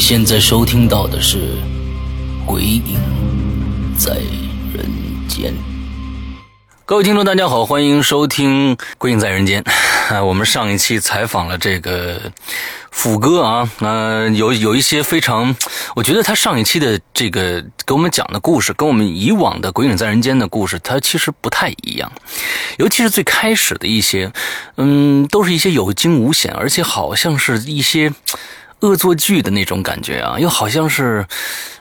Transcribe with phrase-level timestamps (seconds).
[0.00, 1.36] 现在收听到的是
[2.46, 2.98] 《鬼影
[3.98, 4.14] 在
[4.72, 4.86] 人
[5.28, 5.52] 间》。
[6.86, 9.62] 各位听众，大家好，欢迎收听《鬼影在人间》。
[10.24, 12.32] 我们上一期采访了这个
[12.90, 15.54] 斧哥啊，呃，有有一些非常，
[15.94, 22.10] 我觉得他上一期的这个给我们讲的故事，跟我们以往的《鬼影在人间》的故事，它其实不太一样。
[22.78, 24.32] 尤其是最开始的一些，
[24.78, 28.14] 嗯，都是一些有惊无险，而且好像是一些。
[28.80, 31.26] 恶作剧的那种感觉啊，又好像是，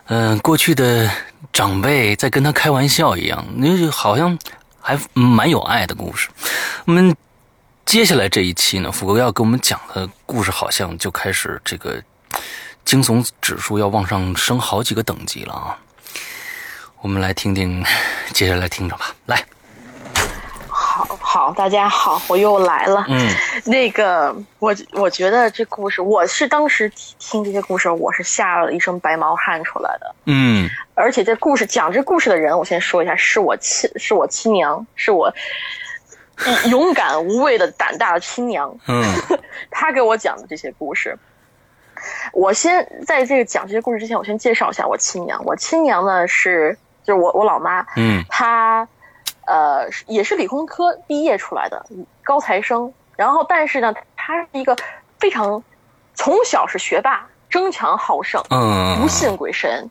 [0.05, 1.09] 嗯，过去的
[1.53, 4.38] 长辈在跟他开玩笑一样，那就好像
[4.81, 6.30] 还蛮有爱的故事。
[6.86, 7.16] 我们
[7.86, 12.02] 接下来这一期呢，福哥要给我们讲的故事，好像就开始这个
[12.83, 15.77] 惊悚指数要往上升好几个等级了啊。
[17.02, 17.83] 我们来听听，
[18.33, 19.45] 接下来听着吧，来。
[21.32, 23.06] 好，大家好，我又来了。
[23.08, 23.30] 嗯，
[23.64, 30.16] 那个，我我觉得这故事，我是当时听这些故事，我是吓了一身白毛汗出来的。
[30.26, 35.32] 嗯，而且这故事讲这故事的人，我先说一下，是我亲，是我亲娘，是我
[36.66, 38.76] 勇敢无畏的胆大的亲娘。
[38.88, 39.04] 嗯，
[39.70, 41.16] 她给我讲的这些故事，
[42.34, 45.46] 我先在这个讲这些故事之前，我先介绍一下我亲娘。
[45.46, 47.86] 我亲娘呢是，就是我我老妈。
[47.98, 48.88] 嗯，她。
[49.49, 51.83] 呃，也是理工科毕业出来的
[52.23, 54.77] 高材生，然后但是呢，他是一个
[55.17, 55.64] 非常
[56.14, 59.89] 从小是学霸，争强好胜，嗯，不信鬼神。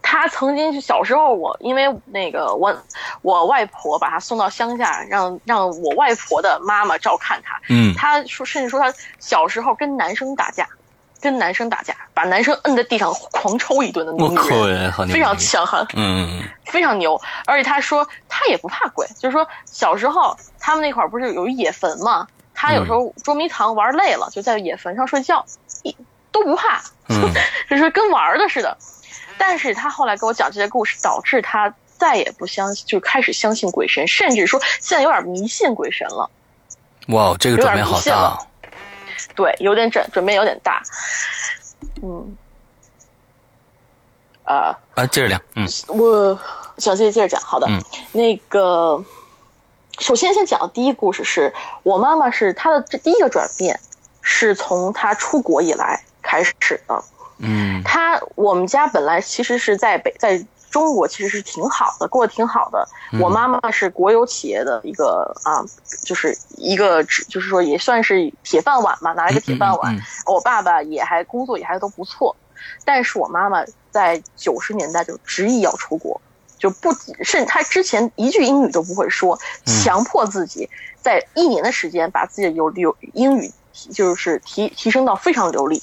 [0.00, 2.74] 他曾经小时候，我因为那个我
[3.20, 10.66] 我外婆把他送到乡下，让让我外婆的妈妈照看他，嗯，他说甚至说他小时候跟男生打架。
[11.24, 14.34] 跟男生打架，把男生摁在地上狂抽一顿的那种
[14.68, 17.18] 人，非常强悍，嗯，非常牛。
[17.46, 25.46] 而且他说他也不怕鬼，就是说小时候他们那块儿不是有野坟嘛，他有时候捉迷藏玩累了，就在野坟上睡觉，
[25.82, 25.96] 一
[26.30, 26.82] 都不怕，
[27.70, 28.76] 就是跟玩的似的。
[29.38, 36.28] 但是他后来给我讲这些故事，导致他再也不相信，就开始相信鬼神，甚至说现在有点迷信鬼神了。
[37.08, 38.38] 哇，这个转变好大。
[39.34, 40.82] 对，有点准准备有点大，
[42.02, 42.36] 嗯，
[44.44, 46.38] 啊啊，接着聊，嗯，我
[46.78, 47.68] 想接接着讲，好的，
[48.12, 49.04] 那个，
[49.98, 51.52] 首先先讲第一故事，是
[51.82, 53.78] 我妈妈是她的这第一个转变，
[54.22, 56.54] 是从她出国以来开始
[56.86, 57.04] 的，
[57.38, 60.44] 嗯，她我们家本来其实是在北在。
[60.74, 62.84] 中国其实是挺好的，过得挺好的。
[63.20, 65.62] 我妈妈是国有企业的一个啊，
[66.02, 69.96] 就是一个，就是说也算是铁饭碗嘛，拿一个铁饭碗。
[70.26, 72.34] 我爸爸也还工作也还都不错，
[72.84, 76.20] 但是我妈妈在九十年代就执意要出国，
[76.58, 76.92] 就不
[77.22, 80.68] 甚她之前一句英语都不会说，强迫自己
[81.00, 83.48] 在一年的时间把自己的有流英语
[83.92, 85.80] 就是提提升到非常流利。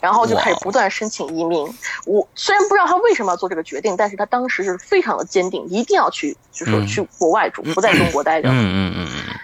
[0.00, 1.66] 然后就开始不断申请移民。
[2.06, 8.48] 我虽然不知道他为什么要做这个决定，但是他当时是非常的坚定，一定要去，就说去国外住，不在中国待着。
[8.48, 9.34] 嗯嗯嗯嗯。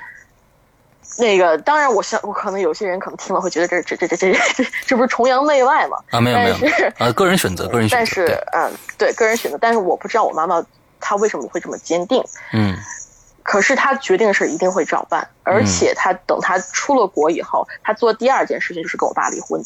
[1.19, 5.97] 那个当然，我想我可能有些人可能听了会觉得这这这这这这这不是崇洋媚外吗？
[6.11, 6.57] 啊，没有没有。
[6.99, 7.97] 呃，个人选择，个人选择。
[7.97, 9.57] 但是嗯，对，个人选择。
[9.59, 10.63] 但是我不知道我妈妈
[11.01, 12.23] 她为什么会这么坚定。
[12.53, 12.77] 嗯。
[13.43, 19.63] 可是她决定的事一定会照办，而且她等她出了国以后，她做第二件事情就是跟我爸离婚。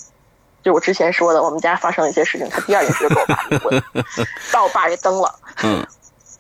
[0.62, 3.83] 就我之前说的，我们家发生了一些事情，他第二件事就跟我爸离婚，
[4.53, 5.35] 把我爸给蹬了。
[5.62, 5.87] 嗯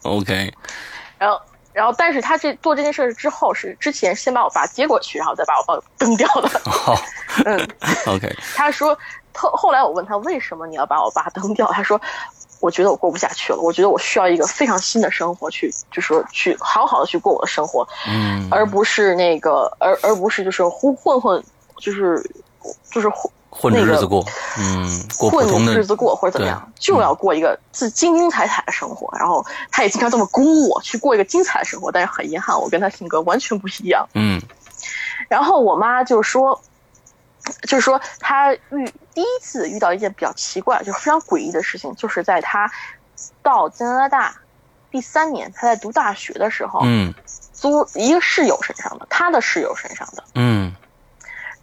[0.02, 0.52] ，OK。
[1.18, 1.40] 然后，
[1.72, 6.48] 然后，但是他这做这件事之后，是之前先把我爸接过去，然后再把我爸蹬掉的。
[6.70, 6.94] 好，
[7.44, 7.68] 嗯
[8.06, 8.34] ，OK。
[8.54, 8.96] 他说，
[9.34, 12.00] 后后来我问他为什么你要把我爸蹬掉，他说，
[12.60, 21.42] 我觉得我过不下去了，我觉得我需要一个非常新的生活，去就说去好好的去过我的生活，嗯，而不是那个，而而不是就是混混混，
[21.78, 22.22] 就是
[22.90, 23.30] 就是混。
[23.50, 24.24] 混日子过，
[24.58, 24.88] 嗯，
[25.30, 29.12] 混日子过或者怎么样，就要过一个自精精彩彩的生活。
[29.18, 34.08] 然后他也经常这么鼓舞我去过一个精彩的生活，但是很遗憾，我跟他性格完全不一样。
[34.14, 34.40] 嗯，
[35.28, 36.60] 然后我妈就说，
[37.62, 42.70] 就是说她遇第一次遇到一件比较奇怪，就是非常诡异的事情，就是在她
[43.42, 44.34] 到加拿大
[44.92, 47.12] 第三年，她在读大学的时候，嗯，
[47.52, 50.72] 租一个室友身上的，她的室友身上的，嗯，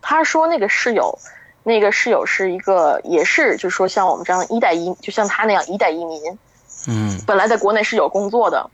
[0.01, 1.17] 她说那个室友，
[1.67, 6.39] 那个室友是一个，也是就是说像我们这样一代移，就像他那样一代移民，
[6.87, 8.69] 嗯，本来在国内是有工作的。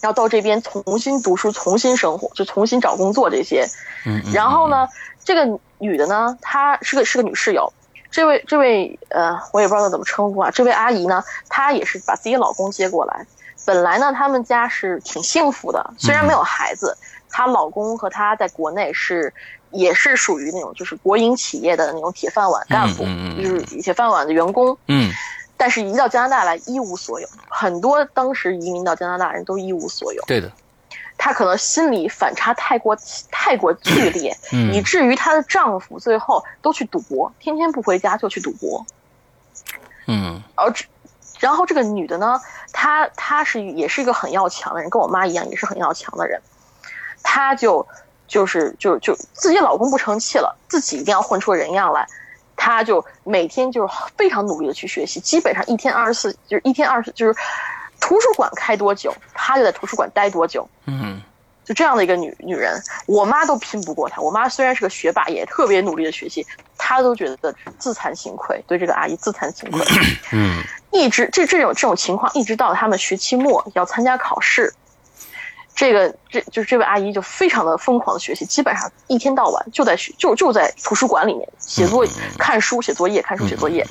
[0.00, 3.64] 然后到这边重新读书、重新生活，就重新找工作这些。
[4.04, 4.88] 嗯，然后呢，
[5.22, 7.72] 这个女的呢，她是个是个女室友。
[8.10, 10.50] 这位这位呃，我也不知道怎么称呼啊。
[10.50, 13.24] 这位阿姨呢，她也是把自己老公接过来。
[13.64, 16.96] 本来呢，他们家是挺幸福的，虽然没有孩子。
[17.28, 19.32] 她老公和她在国内是
[19.70, 23.04] 也是属于那种就是国营企业的那种铁饭碗干部，
[23.40, 24.76] 就是铁饭碗的员工。
[24.86, 25.12] 嗯。
[25.62, 30.22] 但是，一到加拿大来一无所有，很多当时移民到加拿大人都一无所有。
[30.26, 30.50] 对的，
[31.18, 32.96] 她可能心理反差太过
[33.30, 34.34] 太过剧烈，
[34.72, 38.86] 以至于她的丈夫最后都去赌博，天天不回家就去赌博。
[40.06, 40.72] 嗯，而
[41.38, 42.40] 然后这个女的呢，
[42.72, 46.40] 她她是也是一个很要强的人，跟我妈一样，也是很要强的人。
[47.22, 47.86] 她就
[48.30, 52.06] 就是就就自己老公不成器了，自己一定要混出人样来。
[52.56, 57.34] 她就每天就是非常努力的去学习，基本上一天二十四，就是一天二十，就是
[57.98, 60.68] 图书馆开多久，她就在图书馆待多久。
[60.86, 61.20] 嗯，
[61.64, 64.20] 就这样的一个女女人，我妈都拼不过她。
[64.22, 66.46] 我妈虽然是个学霸，也特别努力的学习，
[66.78, 69.84] 她都觉得自惭形愧，对这个阿姨自惭形愧。
[70.32, 70.62] 嗯，
[70.92, 74.72] 一直这这种这种情况，一直到他们学期末要参加考试。
[75.74, 82.04] 这个这就是这位阿姨就非常的疯狂的学习，基本上一天到晚就在学就就在图书馆里面写作
[82.38, 83.86] 看书写作业看书写作业，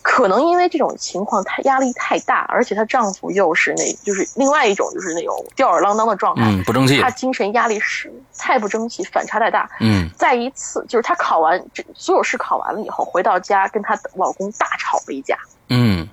[0.00, 9.68] 可能因为这种情况太压力太大，而且她丈夫又是那就是另外一种就是那种吊儿郎当的状态，嗯不争气，她精神压力是太不争气，反差太大。
[9.80, 15.36] 嗯，再一次就是她考完这所有试考完了以后回到家跟她老公大吵了一架，
[15.68, 16.08] 嗯，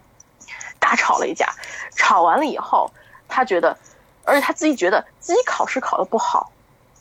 [0.77, 1.53] 大吵了一架，
[1.95, 2.91] 吵完了以后
[3.29, 3.77] 她觉得。
[4.25, 6.51] 而且他自己觉得自己考试考得不好，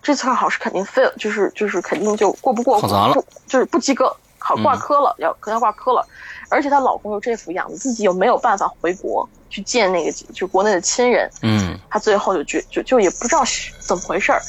[0.02, 6.06] 这次考试肯定 fail，就是就是肯定就过不过，考砸了，就是不及格，考挂科了，要可能要挂科了。
[6.50, 11.28] 而且她老公又这副样子，自己又没有办法回国去见那个就国内的亲人。
[11.42, 14.40] 嗯，她最后就觉就就也不知道是怎么回事儿，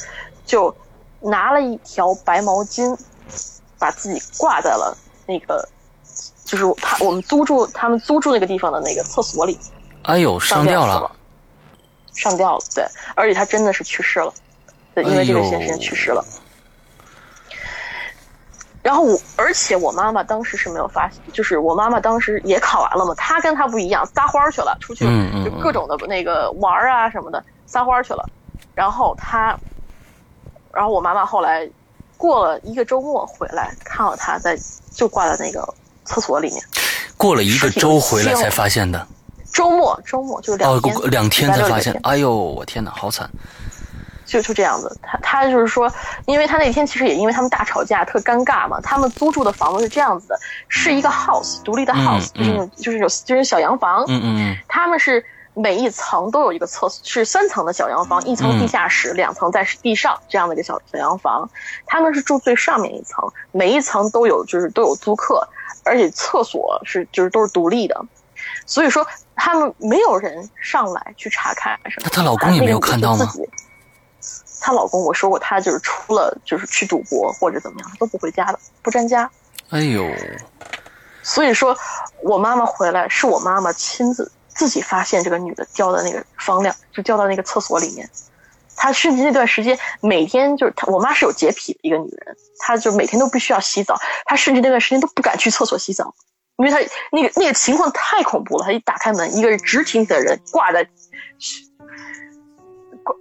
[0.44, 0.74] 就
[1.20, 2.96] 拿了一条白毛巾，
[3.78, 4.96] 把自己挂在了
[5.26, 5.66] 那个
[6.44, 9.58] 就是他我们租住他们租住那个地方的那个厕所里。
[10.02, 11.10] 哎呦，上吊了。
[12.16, 12.84] 上吊了，对，
[13.14, 14.32] 而且他真的是去世了，
[14.94, 16.24] 对，因为这个先生去世了。
[18.82, 25.04] 然后我，而且我妈妈当时是没有发现，就是我妈妈当时也考完了嘛，她跟她不一样，撒欢儿去了，出去
[25.44, 28.24] 就各种的那个玩儿啊什么的，撒欢儿去了。
[28.76, 29.58] 然后她，
[30.72, 31.68] 然后我妈妈后来
[32.16, 34.56] 过了一个周末回来，看到她在
[34.92, 35.68] 就挂在那个
[36.04, 36.62] 厕所里面，
[37.16, 39.04] 过了一个周回来才发现的。
[39.56, 41.98] 周末，周末就两天，两天才发现。
[42.02, 43.26] 哎呦，我天哪，好惨！
[44.26, 45.90] 就就这样子，他他就是说，
[46.26, 48.78] 因为他那天其实也因为他们大吵架，特尴尬嘛。
[48.82, 50.38] 他们租住的房子是这样子的，
[50.68, 54.04] 是一个 house，独立的 house，就是那种就是有就是小洋房。
[54.08, 54.56] 嗯嗯。
[54.68, 55.24] 他们是
[55.54, 61.48] 每一层都有一个厕所，是三层的小洋房，一层地下室，两层在地上这样的一个小小洋房。
[61.86, 65.48] 他们是住最上面一层，每一层都有就是都有租客，
[65.82, 68.04] 而且厕所是就是都是独立的。
[68.66, 72.02] 所以说，他们没有人上来去查看什么。
[72.04, 73.24] 那她老公也没有看到吗？
[74.60, 79.30] 她老公，我说过，他就是除了就是去赌博或者怎么样，他都不回家的，不沾家。
[79.70, 80.04] 哎呦！
[81.22, 81.76] 所以说，
[82.22, 88.08] 我妈妈回来是我妈妈亲自自己发现这个女的掉在那个房梁，就掉到那个厕所里面。
[88.74, 96.14] 她甚至那段时间每天就是她，我妈是有洁癖的一个女人，她就每天都必须要洗澡，她甚至那段时间都不敢去厕所洗澡。
[96.56, 96.78] 因为他
[97.12, 100.88] 那个那个情况太恐怖了，他一打开门，一个直挺挺的人挂在，
[103.02, 103.14] 挂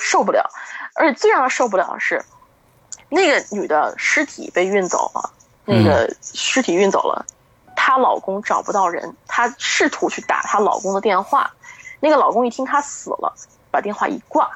[0.00, 0.50] 受不了，
[0.96, 2.24] 而且最让他受不了的是，
[3.08, 5.30] 那个女的尸体被运走了，
[5.64, 7.24] 那个尸体运走了，
[7.76, 11.52] 她老公找不到人，她试图去打她老公的电话，
[12.00, 13.32] 那个老公一听她死了，
[13.70, 14.50] 把电话一挂，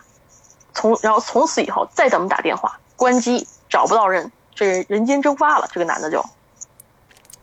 [0.75, 6.25] 从然后从此以后再怎么打电话关机，找不到人，这人人间蒸发了，这个男的就。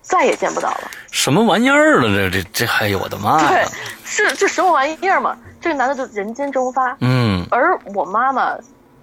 [0.08, 2.30] 再也见不到了，什么玩意儿了？
[2.30, 3.38] 这这这，哎呦我的妈！
[3.50, 3.66] 对，
[4.06, 5.38] 是这什么玩意儿嘛？
[5.60, 6.96] 这个男的就人间蒸发。
[7.02, 8.56] 嗯，而我妈妈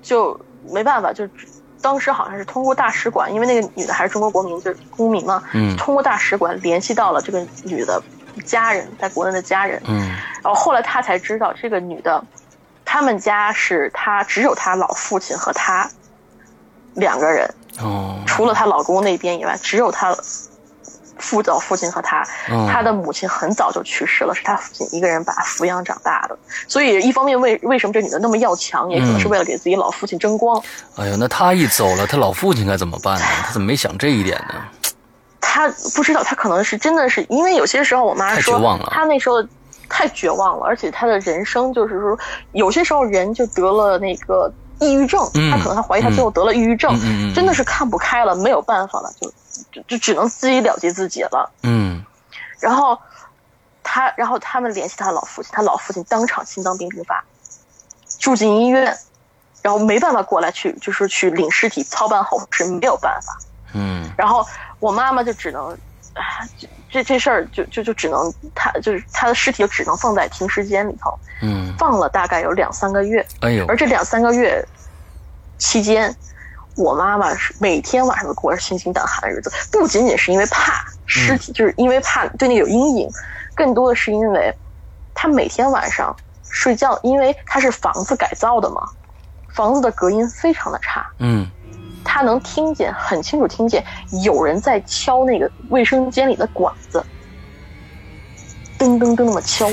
[0.02, 0.38] 就
[0.70, 1.28] 没办法，就
[1.82, 5.42] 当时好像是通过大使馆，因为那个女的还是中国国民，就是公民嘛。
[5.52, 8.02] 嗯，通过大使馆联系到了这个女的
[8.42, 9.82] 家人，在国内的家人。
[9.86, 10.08] 嗯，
[10.42, 12.24] 然后后来她才知道，这个女的，
[12.82, 15.86] 他们家是她只有她老父亲和她
[16.94, 17.46] 两个人。
[17.80, 20.16] 哦，除了她老公那边以外，只有她
[21.24, 22.22] 父老父亲和她。
[22.70, 26.36] 她的母亲很早就去世了，是他父亲一个人把她抚养长大的。
[26.68, 30.62] 所以一方面为为什么这女的那么要强，也可能是为了给自己老父亲争光。
[30.96, 33.24] 哎呦，那她一走了，她老父亲该怎么办呢？
[33.46, 34.54] 他怎么没想这一点呢？
[35.40, 39.42] 他不知道，他可能是真的是因为有些时候我妈说，他那时候
[39.88, 42.18] 太绝望了，而且他的人生就是说，
[42.52, 44.52] 有些时候人就得了那个。
[44.80, 45.20] 抑郁症，
[45.52, 46.92] 他可能他怀疑他最后得了抑郁症，
[47.32, 49.32] 真的是看不开了，没有办法了，就
[49.74, 51.50] 就就只能自己了结自己了。
[51.62, 52.04] 嗯，
[52.60, 52.96] 然后
[53.82, 57.24] 他，然后他们联系他老父亲，他老父亲当场心脏病病发，
[58.20, 58.96] 住进医院，
[59.62, 63.36] 然后没办法过来去，就是去领尸体操办后事，没有办法。
[63.74, 64.46] 嗯，然后
[64.78, 65.76] 我妈妈就只能，
[66.88, 71.18] 这这事儿就就就只能他就是他的尸体就只能放在停尸间里头。
[71.42, 73.26] 嗯，放了大概有两三个月。
[73.40, 74.64] 哎呦，而这两三个月。
[75.56, 76.14] 期间，
[76.76, 83.08] 我妈妈是每天晚上都过着心惊胆寒的日子，不仅仅是因为怕尸体，就是因为怕对那个有阴影，
[83.54, 84.52] 更多的是因为，
[85.14, 86.14] 她每天晚上
[86.50, 88.82] 睡觉，因为她是房子改造的嘛，
[89.54, 91.48] 房子的隔音非常的差，嗯，
[92.04, 93.84] 她能听见很清楚，听见
[94.24, 97.04] 有人在敲那个卫生间里的管子，
[98.78, 99.70] 噔噔噔那么敲。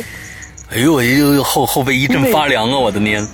[0.72, 2.78] 哎呦，我呦后后背一阵发凉啊！
[2.78, 3.28] 我的天，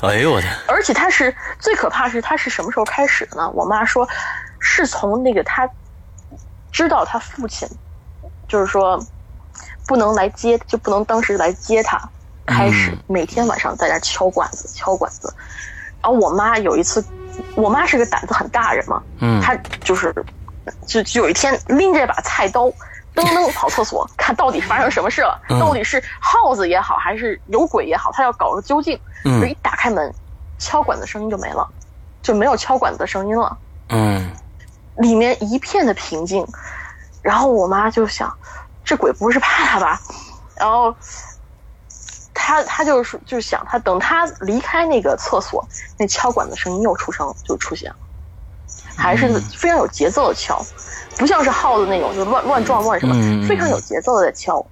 [0.00, 0.46] 哎呦我的！
[0.66, 3.50] 而且他是最可怕是他是什么时候开始的呢？
[3.50, 4.08] 我妈说，
[4.58, 5.68] 是从那个他
[6.72, 7.68] 知道他父亲，
[8.48, 8.98] 就是说
[9.86, 12.00] 不能来接，就不能当时来接他，
[12.46, 15.30] 开始每天晚上在那敲管子，敲管子。
[16.00, 17.04] 然后我妈有一次，
[17.54, 19.54] 我妈是个胆子很大人嘛，嗯，她
[19.84, 20.14] 就是
[20.86, 22.72] 就就有一天拎着一把菜刀。
[23.22, 25.40] 噔噔跑厕所， 看到底发生什么事了？
[25.60, 28.98] 到底是耗子也好，还是有鬼也好，他要搞个究竟。
[29.24, 30.14] 就一打开门，
[30.58, 31.68] 敲管子声音就没了，
[32.22, 33.58] 就没有敲管子的声音了。
[33.88, 34.30] 嗯，
[34.98, 36.46] 里面一片的平静。
[37.20, 38.32] 然后我妈就想，
[38.84, 40.00] 这鬼不是怕他吧？
[40.56, 40.94] 然后
[42.32, 45.66] 他他就是就想，他等他离开那个厕所，
[45.98, 47.96] 那敲管子声音又出声就出现了，
[48.96, 50.64] 还是非常有节奏的敲。
[51.18, 53.14] 不像是耗子那种，就乱乱撞乱什么，
[53.46, 54.64] 非常有节奏的在敲。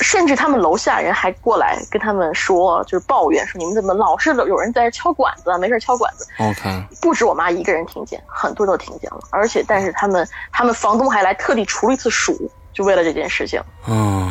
[0.00, 5.56] 甚至他们楼下人还过来跟他们说，就是抱怨说：“你们怎么老是有人在这敲管子？
[5.58, 6.26] 没事敲管子。
[6.38, 9.18] ”OK，不止我妈一个人听见，很多都听见了。
[9.30, 13.60] 而且，但是他们他们房东还来特地除了一次鼠，就为了这件事情。
[13.88, 14.30] 嗯。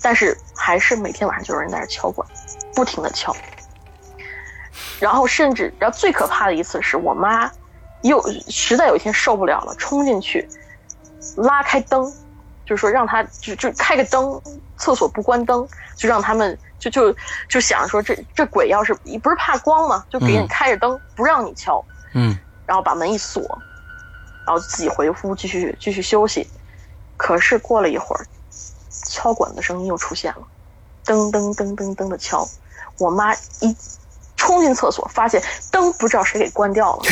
[0.00, 2.26] 但是还是每天晚上就有人在这敲管，
[2.74, 3.34] 不停的敲。
[5.00, 7.50] 然后甚至，然后最可怕的一次是我妈。
[8.04, 10.46] 又实在有一天受不了了，冲进去，
[11.36, 12.04] 拉开灯，
[12.66, 14.38] 就是说让他就就开个灯，
[14.76, 17.16] 厕所不关灯，就让他们就就
[17.48, 18.92] 就想说这这鬼要是
[19.22, 21.82] 不是怕光嘛，就给你开着灯，不让你敲，
[22.12, 23.40] 嗯，然后把门一锁，
[24.46, 26.46] 然后自己回屋继续继续休息。
[27.16, 28.26] 可是过了一会儿，
[28.90, 30.42] 敲管的声音又出现了，
[31.06, 32.46] 噔噔噔噔噔的敲，
[32.98, 33.74] 我妈一
[34.36, 37.02] 冲进厕所，发现灯不知道谁给关掉了。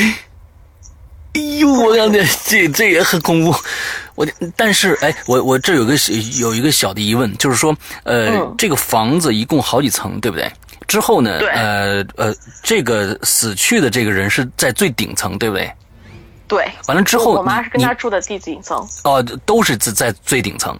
[1.35, 3.55] 哎呦，我讲这这这也很恐怖。
[4.15, 5.95] 我但是哎，我我这有个
[6.39, 7.75] 有一个小的疑问，就是说，
[8.05, 10.53] 呃，这个房子一共好几层，对不对？
[10.87, 15.73] 之后呢，呃呃，这个死去的这个人是在最顶层，对不对？
[16.47, 16.71] 对。
[16.87, 18.87] 完了之后，我妈是跟他住的第几层？
[19.05, 20.79] 哦，都是在在最顶层。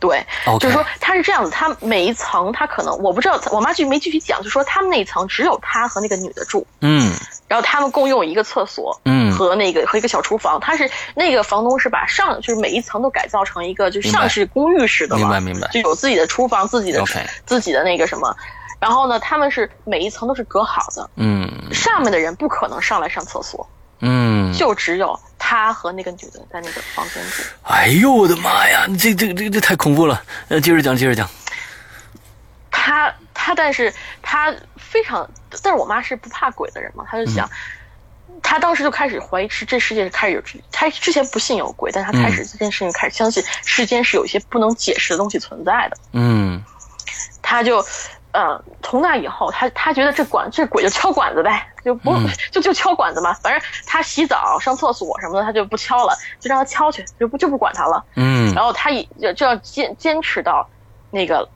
[0.00, 0.24] 对，
[0.60, 6.66] 就是说他是这样子，他每一层他可能我不知道，我妈就没具体讲，就说他们那一层只有他和那个女的住。
[6.80, 7.12] 嗯。
[7.48, 10.60] 然后他们共用一个厕所，嗯，和那个和一个小厨房。
[10.60, 17.02] 他是那个房东是把上就是每一层都改造成一个就像是公寓似的嘛，明白明白，就有自己的厨房、自己的
[17.46, 18.36] 自己的那个什么。
[18.78, 23.66] 然后呢，他们是每一层都是隔好的，嗯，上面的人不可能上来上厕所，
[24.00, 27.42] 嗯，就只有他和那个女的在那个房间住。
[27.62, 30.22] 哎呦我的妈呀，这这这这太恐怖了！
[30.48, 31.26] 呃，接着讲，接着讲。
[32.70, 33.90] 他他，但是
[34.20, 35.26] 他非常，
[35.62, 37.48] 但是我妈是不怕鬼的人嘛，她就想，
[38.42, 45.96] 他当时就开始怀疑是这世界开始有，她之前不信有鬼，但她开始这件事情开始相信世间是有一些不能解释的东西存在的。
[46.12, 46.62] 嗯，
[47.40, 47.82] 她就，
[48.38, 52.14] 呃，从那以后，他他觉得这管这鬼就敲管子呗，就不
[52.52, 58.04] 就就敲管子嘛，反正他洗澡、上厕所什么的，他就不敲了，就让他敲去，就不就不管他了。
[58.14, 60.68] 嗯，然后他也就要坚坚持到
[61.10, 61.48] 那个。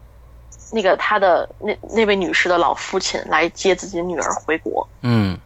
[0.75, 4.89] 那个他的那那位女士的老父亲来接自己的女儿回国。
[5.03, 5.39] 嗯，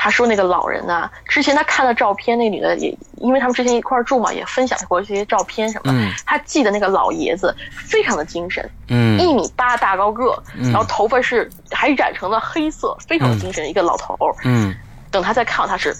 [0.00, 5.92] 他说那个老人呢，之前他看了照片，那女的也因为他们之前一块住嘛，也分享过这些照片什么。
[5.92, 8.70] 嗯，他记得那个老爷子非常的精神。
[8.88, 14.16] 嗯，一米八大高个，然后头发是还染成了黑色，非常的精神一个老头。
[14.44, 14.72] 嗯，
[15.10, 15.92] 等他再看到他是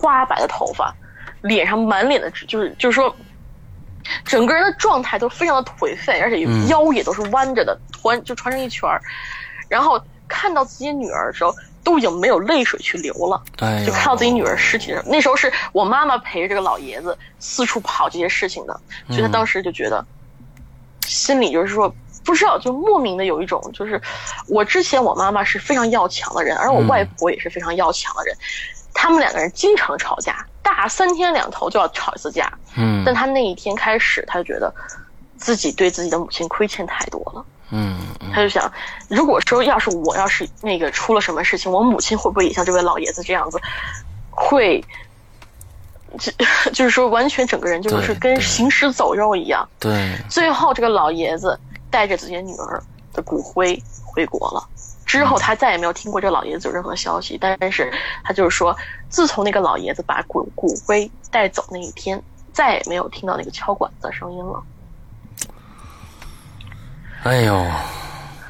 [0.00, 0.94] 花白的头发，
[1.42, 3.14] 脸上满脸的就是就是说，
[4.24, 8.98] 整个人的状态都非常的颓废，而且腰也都是弯着的，团就穿成一圈儿。
[9.68, 11.54] 然后看到自己女儿的时候，
[11.86, 13.40] 都已经没有泪水去流了。
[13.60, 20.04] 哎，就看到自己女儿尸体，那时候是我妈妈陪着这个老爷子四处跑这些事情的，所以他当时就觉得，
[21.06, 21.94] 心里就是说。
[22.24, 24.02] 不知道，就莫名的有一种，就是
[24.48, 28.36] 我之前我妈妈是非常要强的人，而我外婆也是非常要强的人，
[28.92, 32.52] 他们两个人经常吵架，大三天两头就要吵一次架。
[32.76, 34.74] 嗯，但他那一天开始，他就觉得
[35.36, 37.44] 自己对自己的母亲亏欠太多了。
[37.70, 37.96] 嗯，
[38.32, 38.70] 他就想，
[39.08, 43.60] 如果说要是我要是那个出了什么事情，我母亲会不会也像这位老爷子这样子，
[44.30, 44.84] 会，
[46.18, 46.32] 就
[46.72, 49.68] 就是说完全整个人就是跟行尸走肉一样。
[49.78, 51.58] 对，最后这个老爷子。
[51.88, 52.82] 带着自己的女儿
[53.14, 54.68] 的骨灰回国了，
[55.06, 57.38] 之后他再也没有听过这老爷子有任何消息。
[57.40, 57.90] 但是，
[58.22, 58.76] 他就是说，
[59.08, 62.20] 自从那个老爷子把骨骨灰带走那一天，
[62.52, 64.62] 再也没有听到那个敲管子的声音了。
[67.26, 67.66] 哎呦，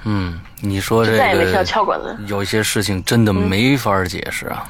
[0.04, 4.66] 嗯，你说这个再也没听到敲管子，有些事情真的没法解释啊。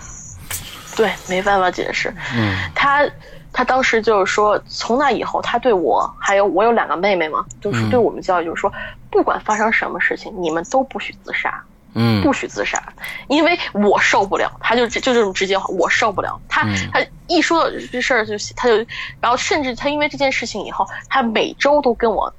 [0.94, 2.14] 对，没办法解释。
[2.34, 3.08] 嗯，他。
[3.52, 8.70] 他当时就是说，从那以后，他对我还有我有两个妹妹嘛，就是对我们教育，就是说，
[9.10, 12.82] 不管发生什么事情，你们都不许自杀，嗯，不许自杀，
[13.28, 14.52] 因为我受不了。
[14.60, 16.38] 他就就这种直接话，我受不了。
[16.50, 18.76] 他他一说到这事儿就他就，
[19.22, 22.30] 然后甚至他因为这件事情以后，他每周都跟我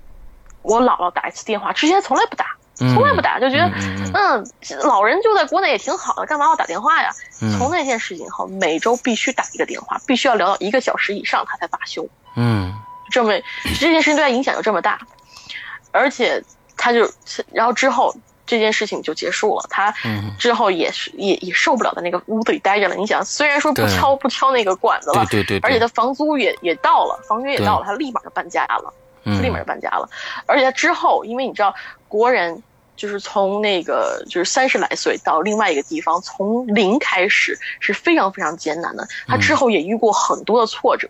[0.67, 2.45] 我姥姥打一次电话，之前从来不打。
[2.79, 3.71] 从来不打，就觉得，
[4.13, 4.47] 嗯，
[4.83, 7.09] 老人就在国内也挺好的，干嘛要打电话呀？
[7.57, 12.07] 从那件事情后，每周必须打一个电话，必须要聊到一个小时以上，他才罢休。
[12.35, 12.71] 嗯，
[13.09, 13.33] 这么
[13.79, 14.99] 这件事情对他影响就这么大，
[15.91, 16.43] 而且
[16.77, 17.11] 他就，
[17.51, 19.91] 然后之后这件事情就结束了，他
[20.37, 22.93] 之后也是也也受不了在那个屋子里待着了。
[22.93, 28.93] 你想，虽然说不敲不敲那个管子了，对对对，而且他房租也也到了，房约也到了，他立马就搬家了，
[29.41, 30.09] 立马就搬家了。
[30.45, 31.73] 而且他之后，因为你知道
[32.07, 32.63] 国人。
[32.97, 39.07] 就是从那个就是三十来岁到另外一个地方，从零开始是非常非常艰难的。
[39.27, 41.07] 他之后也遇过很多的挫折，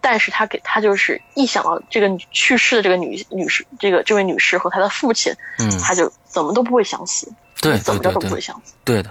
[0.00, 7.28] 但是他给他就是一想到这个去世的这个女女士，这个这位女士和她的父亲，嗯，他就怎么都不会想死，
[7.60, 9.10] 对，怎么着都不会想死，对的。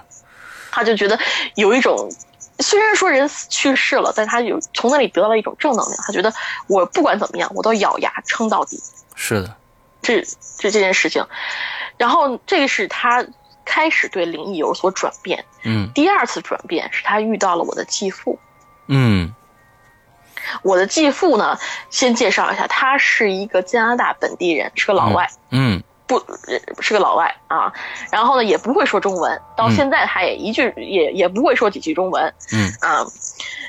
[0.72, 1.20] 他就觉得
[1.56, 2.10] 有一种，
[2.60, 5.98] 虽然说人去世了，但他有从那里得到了一种正能量。
[6.06, 6.34] 他觉得
[6.68, 8.82] 我不管怎么样，我都咬牙撑到底。
[9.16, 9.56] 是的，
[10.02, 10.22] 这
[10.58, 11.26] 这这件事情。
[11.98, 13.26] 然后，这个是他
[13.64, 15.46] 开始对灵异有所转变。
[15.64, 18.38] 嗯，第二次转变是他遇到了我的继父。
[18.88, 19.34] 嗯，
[20.62, 21.58] 我的继父呢，
[21.90, 25.30] 先介绍一下，他是一个加拿大本地人，是个老外。
[25.50, 27.72] 嗯，不是个老外啊。
[28.12, 32.34] 然后呢，也不会说中文，到现在他也一句也也不会说几句中文。
[32.52, 33.06] 嗯啊，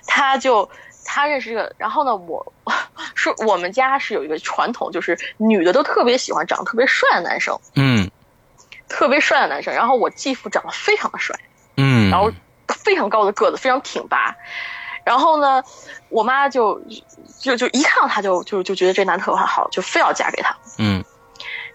[0.06, 0.68] 他就
[1.04, 2.52] 他认识这个，然后呢，我
[3.14, 7.58] 说我们家是有一个传统，就是女的都特别喜欢长得特别帅的男生。
[7.74, 8.10] 嗯。
[8.88, 11.34] 特别帅的男生，然后我继父长得非常的帅，
[11.76, 12.30] 嗯，然后
[12.68, 14.32] 非常高的个子，非常挺拔，
[15.02, 15.60] 然后呢，
[16.08, 16.80] 我妈就
[17.40, 21.04] 就就一看到他就就就觉得这男特别好，就非要嫁给他，嗯，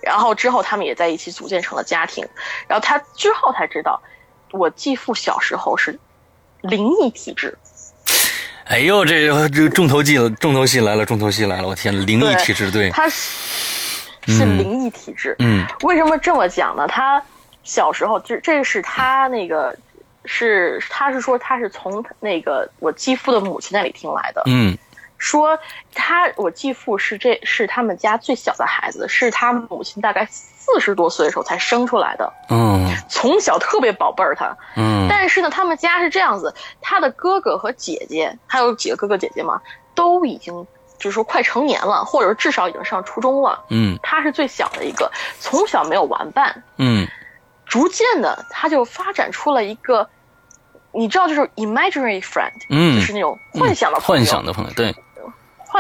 [0.02, 2.26] 然后之后他们也在一起组建成了家庭，
[2.68, 4.02] 然后他之后才知道，
[4.52, 5.98] 我继父小时候是
[6.62, 7.58] 灵异体质，
[8.66, 13.30] 哎呦，这这重头戏了，重头戏来了，重头戏来了，我天，灵异体质，对，他是。
[14.28, 15.36] 是灵异体质。
[15.40, 16.88] 嗯，为什么这么讲呢？
[16.88, 17.20] 他
[17.64, 19.76] 小时候，这这是他那个，
[20.26, 24.44] 是他是说他是从那个我继父的母亲那里听来的。
[24.46, 24.78] 嗯，
[25.22, 25.60] 说
[25.94, 32.34] 他我继父是这是他们家最小的孩子，是他母亲大概四十多岁的时候才生出来的。
[32.50, 34.58] 嗯，从小特别宝贝儿他。
[34.76, 39.62] 嗯，但是呢，他们家是这样子，他的哥哥和姐姐，还有几个哥哥姐姐嘛，
[39.94, 40.66] 都已经。
[40.98, 43.66] 就是说快成年了，或者至少已经上初中了。
[43.70, 46.64] 嗯，他是最小的一个，从小没有玩伴。
[46.78, 47.08] 嗯，
[47.66, 50.08] 逐渐的他就发展出了一个，
[50.92, 54.20] 你知道，就是 imaginary friend，嗯，就是那种幻想的朋友。
[54.20, 54.96] 幻想的朋友，对，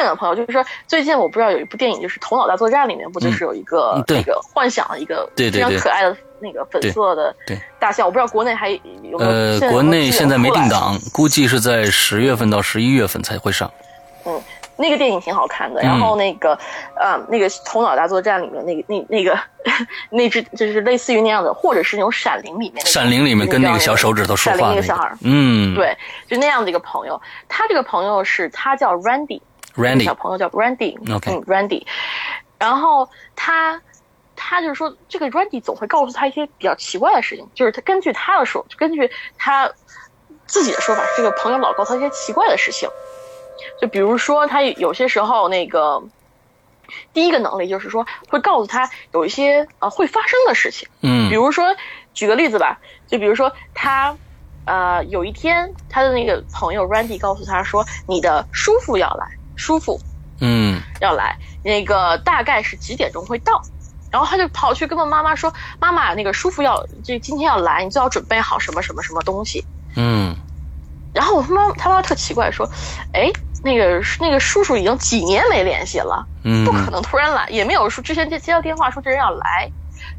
[0.02, 7.36] 幻想的朋友，就是说最近我不知道有一部电影，就是《头脑大作战》里面不就是有一个那个幻想的一个非常可爱的那个粉色的
[7.78, 8.04] 大象？
[8.04, 9.20] 我不知道国内还有没有。
[9.20, 13.72] 呃，国内现在没定档，估计是在十月份到十一月份才会上。
[14.26, 14.42] 嗯。
[14.78, 16.58] 那个电影挺好看的，然后那个，
[16.96, 19.40] 呃，那个《头脑大作战》里面那个那那个
[20.10, 25.96] 那只就是类似于那样的，或者是那种《闪灵》里面，《闪灵》里面跟那个小手指头说话那个小孩，嗯，对，
[26.28, 27.22] 就那样的一个朋友。
[27.48, 28.96] 他这个朋友是他叫
[29.76, 31.86] Randy，Randy 小朋友叫 Randy，OK，Randy。
[32.60, 33.82] 然后他
[34.36, 39.72] 他就是说，这个 Randy 总会告诉他一些比较奇怪的事情，就是他根据他的说，根据他。
[40.48, 42.90] 自己的说法，这个朋友老告诉他一些奇怪的事情，
[43.80, 46.04] 就比如说他有些时候那个
[47.14, 51.74] 第一个能力就是说会告诉他有一些呃会发生的事情，嗯，比如说
[52.14, 54.14] 举个例子吧，就比如说他
[54.66, 59.26] 呃有一天他的那个朋友 Randy 告诉他说你的叔父要来，
[59.62, 60.02] 叔父，
[60.40, 63.62] 嗯，要来，那个大概是几点钟会到？
[64.10, 69.64] 然后他就跑去跟我妈妈说：“妈妈，那个舒服要这今天要来，你最好准备好什么什么什么东西。”
[69.96, 70.36] 嗯。
[71.14, 72.68] 然后我妈他妈特奇怪说
[73.14, 73.32] ：“哎，
[73.64, 76.26] 那个那个叔叔已经几年没联系了，
[76.66, 79.72] 不可能突然来，也没有说之前接接到电话说这人要来。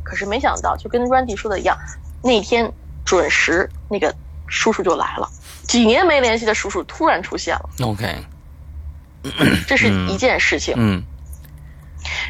[0.05, 1.77] 可是没想到，就跟 Randy 说的一样，
[2.23, 2.73] 那天
[3.05, 4.15] 准时那个
[4.47, 5.29] 叔叔就来了，
[5.65, 7.69] 几年没联系的叔叔突然出现了。
[7.83, 8.17] OK，
[9.67, 10.75] 这是一件事情。
[10.77, 11.03] 嗯。”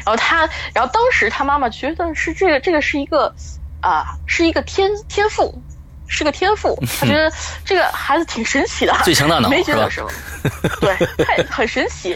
[0.05, 3.33] 然后他，然后当时他妈妈觉得是这个，这个是一个，
[3.81, 5.61] 啊，是一个天天赋，
[6.07, 6.77] 是个天赋。
[6.99, 7.31] 他觉得
[7.65, 10.11] 这个孩子挺神奇的，最强大脑没觉得什么，
[10.79, 12.15] 对，太很神奇。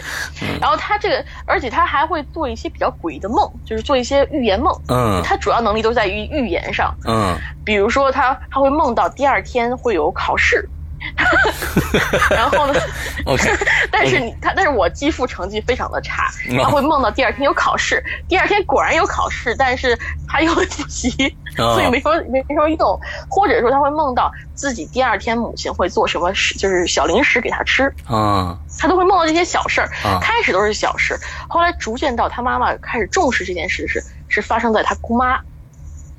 [0.62, 4.80] 然后他这个，而且他还会做一些比较诡异的梦，就是做一些预言梦。
[4.90, 6.96] 嗯，他主要能力都在于预言上。
[7.06, 7.36] 嗯，
[7.66, 10.70] 比如说他他会梦到第二天会有考试。
[12.30, 12.80] 然后呢
[13.26, 13.50] ？OK，
[13.92, 16.30] 但是你他，但是我继父成绩非常的差，
[16.64, 21.10] 他会梦到第二天有考试，第二天果然有考试，但是他又会复习，
[21.56, 23.00] 所以没说没没说用，
[23.30, 29.90] 或者说他会梦到自己第二天母亲会做什么事，就是小零食给他吃，嗯，他都会梦到这些小事儿，
[30.22, 31.18] 开始都是小事，
[31.50, 35.40] 后来逐渐到他妈妈开始重视这件事是是发生在他姑妈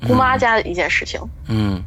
[0.07, 1.83] 姑妈家的一件事情，嗯。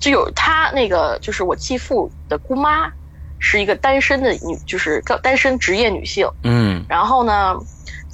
[0.00, 2.92] 就有他那个，就是我继父的姑妈，
[3.38, 6.30] 是一个单身的女，就是单身职业女性。
[6.42, 7.56] 嗯，然后呢，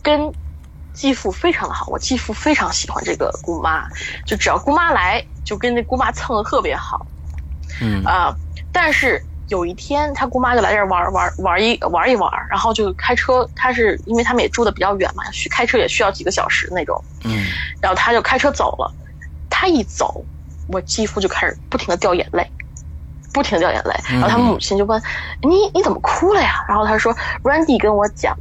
[0.03, 0.33] 跟
[0.93, 3.87] 继父非常的好，我继父非常喜欢这个姑妈，
[4.25, 7.07] 就只要姑妈来，就跟那姑妈蹭的特别好。
[7.81, 8.35] 嗯啊，
[8.73, 17.05] 但是有一天，他姑妈就来这儿玩玩玩一玩一玩，然后就开车，他是因为他们也住的比较远嘛，需开车也需要几个小时那种。
[17.25, 17.45] 嗯，
[17.83, 18.91] 然后他就开车走了，
[19.51, 20.25] 他一走。
[20.69, 22.51] 我继父就开始不停的掉眼泪，
[23.33, 25.01] 不停的掉眼泪，然后他母亲就问
[25.43, 28.37] ：“你你怎么哭了呀？”然后他说：“Randy 跟我讲，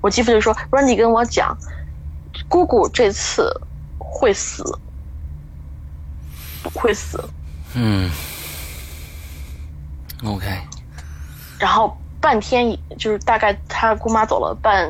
[0.00, 1.56] 我继父就说：‘Randy 跟我讲，
[2.48, 3.50] 姑姑这次
[3.98, 4.62] 会死，
[6.74, 7.22] 会死。’
[7.74, 8.10] 嗯
[10.24, 10.46] ，OK。
[11.58, 14.88] 然后半天，就是大概他姑妈走了半，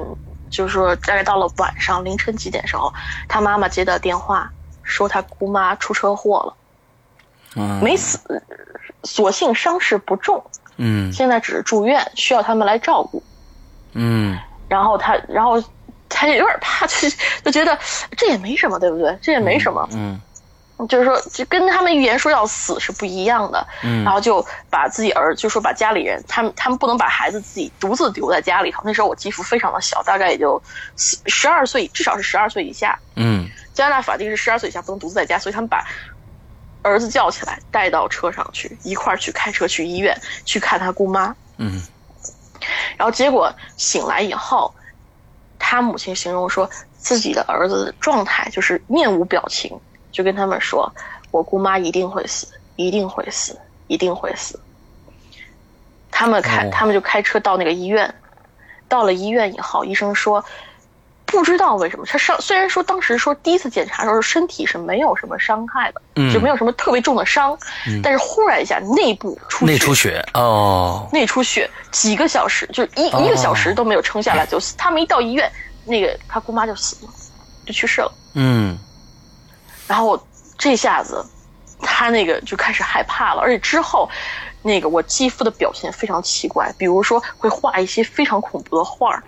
[0.51, 2.93] 就是说大概到了晚上凌晨几点时候，
[3.27, 4.51] 他妈妈接到电话。
[4.89, 6.55] 说他姑妈出车祸了，
[7.57, 8.43] 嗯，没死，
[9.05, 10.43] 所幸伤势不重，
[10.77, 13.23] 嗯，现在只是住院，需要他们来照顾，
[13.93, 14.37] 嗯，
[14.69, 15.63] 然后他，然后
[16.09, 17.09] 他有点怕，就
[17.45, 17.79] 就觉得
[18.17, 19.17] 这也没什么，对不对？
[19.21, 20.19] 这也没什么，嗯，
[20.89, 28.83] 就是说，就跟他们预言说要死是不一样的，嗯，然后就把自己儿，就说把家里人，他们他们不能把孩子自己独自留在家里头。
[28.85, 30.61] 那时候我继父非常的小，大概也就
[30.97, 33.49] 十十二岁，至少是十二岁以下，嗯。
[33.79, 35.87] 加拿大法定是十二岁以下不能独自在家，所以他们把
[36.83, 41.33] 儿子叫起来，带到车上去，一块儿去开车去医院去看他姑妈。
[41.59, 41.81] 嗯，
[42.97, 44.75] 然后结果醒来以后，
[45.61, 49.79] 他母亲形容说自己的儿子的状态就是面无表情，
[50.11, 50.93] 就跟他们说
[51.31, 54.59] ：“我姑妈一定会死，一定会死，一定会死。”
[56.11, 58.13] 他们开，他们就开车到那个医院。
[58.89, 60.45] 到了医院以后，医生说。
[61.31, 66.01] 不知道为什么他伤，虽然说当时说第一次检查的时候身体是没有什么伤害的，
[66.33, 67.57] 就没有什么特别重的伤，
[68.03, 74.75] 但是忽然一下内部出内出血哦，内出血几个小时，就是一一个小时都没有撑下来就死。
[74.79, 75.51] 他们一到医院，
[75.85, 77.13] 那个他姑妈就死了，
[77.67, 78.11] 就去世了。
[78.33, 78.79] 嗯，
[79.87, 80.19] 然后
[80.57, 81.23] 这下子
[81.83, 84.09] 他那个就开始害怕了，而且之后
[84.63, 89.23] 那个我继父的表现非常奇怪，比如说会画一些非常恐怖的画儿，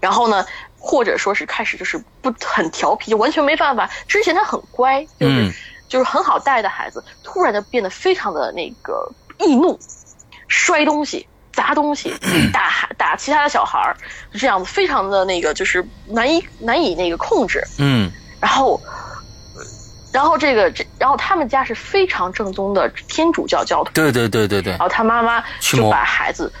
[0.00, 0.44] 然后呢。
[0.86, 3.88] 或者说是开始就是不很调皮，就完全没办法。
[4.06, 5.50] 之前他很乖，就是
[5.88, 9.80] 就是很好带的孩子，突然就变得非常的那个易怒，
[10.46, 12.14] 摔东西、砸东西、
[12.52, 13.96] 打打其他的小孩儿，
[14.34, 17.64] 这样子非常的那个就是难以难以那个控制。
[17.78, 18.78] 嗯，然后，
[20.12, 23.90] 然后这个这，然后他们家是非常正宗的天主教教徒。
[23.94, 24.72] 对对对对对。
[24.72, 26.52] 然后他妈妈就把孩子。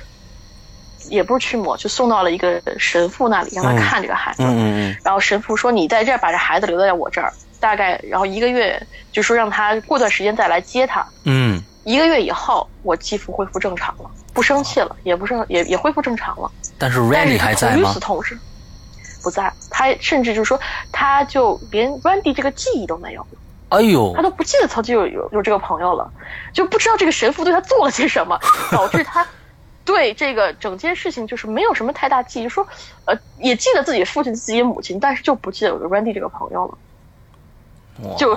[1.08, 4.42] 也不是驱魔，就送到了一个神父那里，让他看这个孩子。
[4.42, 4.96] 嗯嗯嗯。
[5.04, 8.80] 然后神父说：“你在这儿把这孩子留在我这儿，大概然后一个月，
[9.12, 11.62] 就说让他过段时间再来接他。”嗯。
[11.84, 16.50] 一个月以后，我继父恢复正常了，不生气了，也不是也也恢复正常了。
[16.78, 17.90] 但是 Randy 还在吗？
[17.90, 18.38] 与此同时，
[19.22, 19.52] 不在。
[19.70, 20.58] 他甚至就是说，
[20.90, 23.26] 他就连 Randy 这个记忆都没有了。
[23.68, 26.10] 哎呦，他都不记得曾经有有有这个朋友了，
[26.54, 28.40] 就不知道这个神父对他做了些什么，
[28.72, 29.26] 导致他
[29.84, 32.66] 对这个整件事情就是没有什么太大记忆，说
[33.04, 38.36] 呃也记得自己父亲、自己母亲，但是就不记得有个 Randy 这个朋友了，就。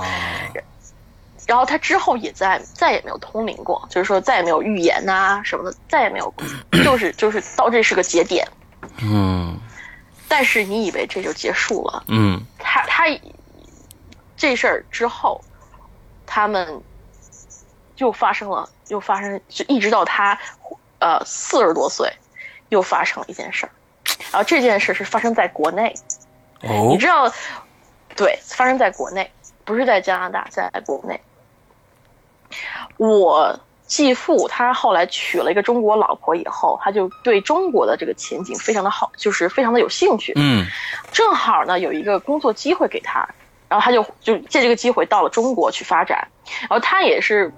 [1.48, 6.34] 然后他之后也再再也没有通灵过，就是说再也没有预言呐什么的，再也没有，
[6.84, 8.46] 就是 就是到这是个节点，
[9.02, 9.58] 嗯，
[10.28, 13.06] 但是你以为这就结束了，嗯，他他
[14.36, 15.42] 这事儿之后，
[16.26, 16.82] 他们
[17.96, 20.38] 又发生了，又发生，就一直到他
[21.00, 22.12] 呃四十多岁，
[22.70, 23.72] 又发生了一件事儿，
[24.32, 25.94] 然后这件事是发生在国内，
[26.62, 27.32] 哦，你知道，
[28.16, 29.32] 对，发生在国内，
[29.64, 31.20] 不是在加拿大，在国内。
[32.98, 40.34] 我继父他后来娶了一个中国老婆以后，他就对中国的这个前景非常的好，就是非常的有兴趣。
[40.36, 40.66] 嗯，
[41.12, 43.28] 正好呢有一个工作机会给他，
[43.70, 46.28] 然后他就就借这个机会到了中国去发展。
[46.62, 47.54] 然后他也是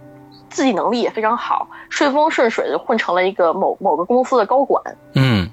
[0.50, 4.84] 自己能力也非常好，顺风顺水的混成了一个某某个公司的高管。
[5.16, 5.50] 嗯，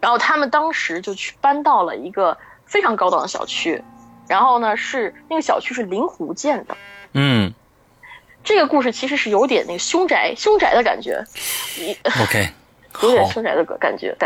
[0.00, 3.82] 然后他们当时就去搬到了一个非常高档的小区，
[4.26, 6.76] 然后呢是那个小区是临湖建的。
[7.12, 7.52] 嗯。
[8.44, 11.22] 这个故事其实是有点那个凶宅凶宅的感觉，
[11.76, 12.48] 你 OK，
[13.02, 14.16] 有点凶宅的感觉。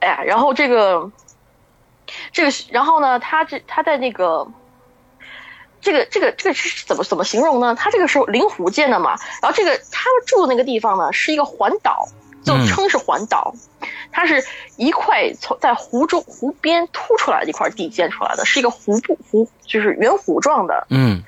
[0.00, 1.08] 哎呀，然后这个
[2.32, 4.44] 这个，然后呢，他这他在那个
[5.80, 7.74] 这个这个这个是怎么怎么形容呢？
[7.74, 12.08] 它这个是灵湖建的嘛，然后这个他们住的那个地方呢是一个环岛，
[12.44, 13.54] 就称是环岛，
[14.12, 14.44] 它是
[14.76, 20.86] 一块从在湖中湖边凸出来的一块地建出来的，是一个湖部湖，就是圆弧状的。
[20.90, 21.22] 嗯。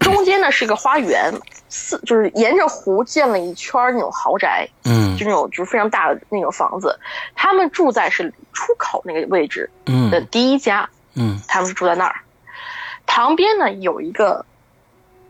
[0.00, 1.32] 中间呢是一个花园，
[1.68, 6.98] 四就是沿着湖建了一圈那种豪宅，嗯，就那种就是非常大的那种房子。
[7.36, 12.16] 他们住在是出口那个位置，嗯，的第一家，嗯，他们是住在那儿。
[13.14, 14.46] 旁边呢有一个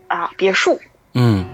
[0.06, 0.80] 啊别墅，
[1.14, 1.44] 嗯，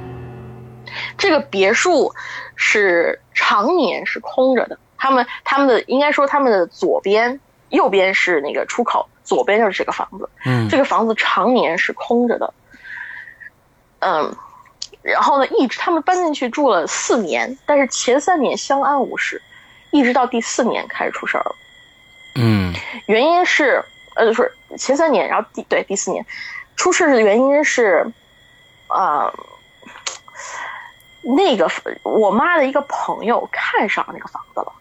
[1.16, 2.12] 这个别墅
[2.54, 4.78] 是常年是空着的。
[4.98, 12.52] 他们他们的应该说他们的左边、右边是那个出口，左边就是这个房子，嗯，这个房子常年是空着的。
[14.00, 14.36] 嗯，
[15.00, 19.40] 然后呢，一直他们搬进去住了四年，但是前三年相安无事，
[19.92, 21.56] 一直到第四年开始出事儿了。
[22.34, 22.74] 嗯，
[23.06, 23.82] 原因是
[24.18, 26.26] 呃，就是前三年，然后第对第四年
[26.76, 28.12] 出事的原因是，
[28.88, 29.33] 呃，
[31.22, 31.70] 那个
[32.02, 34.72] 我妈的一个朋友看上那个房子了，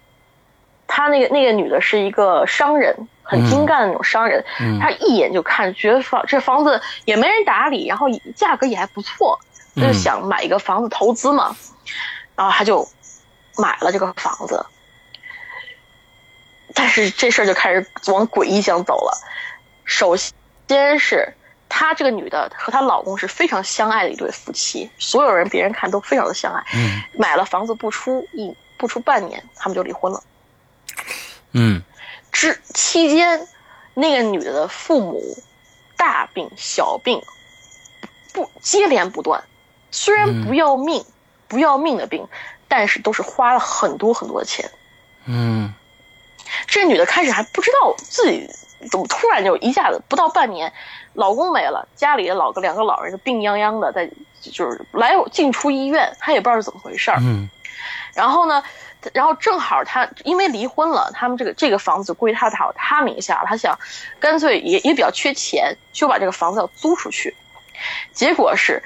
[0.88, 3.08] 她那个那个女的是一个商人。
[3.30, 4.41] 很精干的那种商人，
[4.80, 9.38] 她一眼就看，觉得房这房子也没人打理，然后价格也还不错，
[9.76, 11.54] 就想买一个房子投资嘛，
[12.38, 12.88] 然后她就
[13.58, 14.65] 买了这个房子。
[16.77, 19.17] 但是这事儿就开始往诡异向走了。
[19.83, 21.33] 首先是
[21.67, 26.63] 她这个女的和她老公是非常相爱的一对夫妻，所有人别人看都非常的相爱。
[27.13, 30.23] 买了房子不出一不出半年，他们就离婚了。
[31.51, 31.81] 嗯。
[32.31, 33.47] 之期间，
[33.95, 35.23] 那个女的的父母
[35.95, 37.23] 大病小病
[38.31, 39.43] 不接连不断，
[39.89, 41.03] 虽然不要命
[41.47, 42.27] 不要命的病，
[42.67, 44.69] 但是都是花了很多很多的钱。
[45.25, 45.73] 嗯，
[46.65, 48.49] 这女的开始还不知道自己
[48.89, 50.71] 怎么突然就一下子不到半年，
[51.13, 54.10] 老公没了，家里的老个两个老人就病殃殃的，在
[54.41, 57.17] 就是来进出医院，她也不知道是怎么回事儿。
[57.21, 57.49] 嗯，
[58.13, 58.63] 然后呢？
[59.13, 63.77] 然后正好她因为离婚了，他们这个这个房子就归她她她名下，她想
[64.19, 67.33] 干脆也也比较缺钱，就把这个房子要租出去。
[68.12, 68.81] 结果是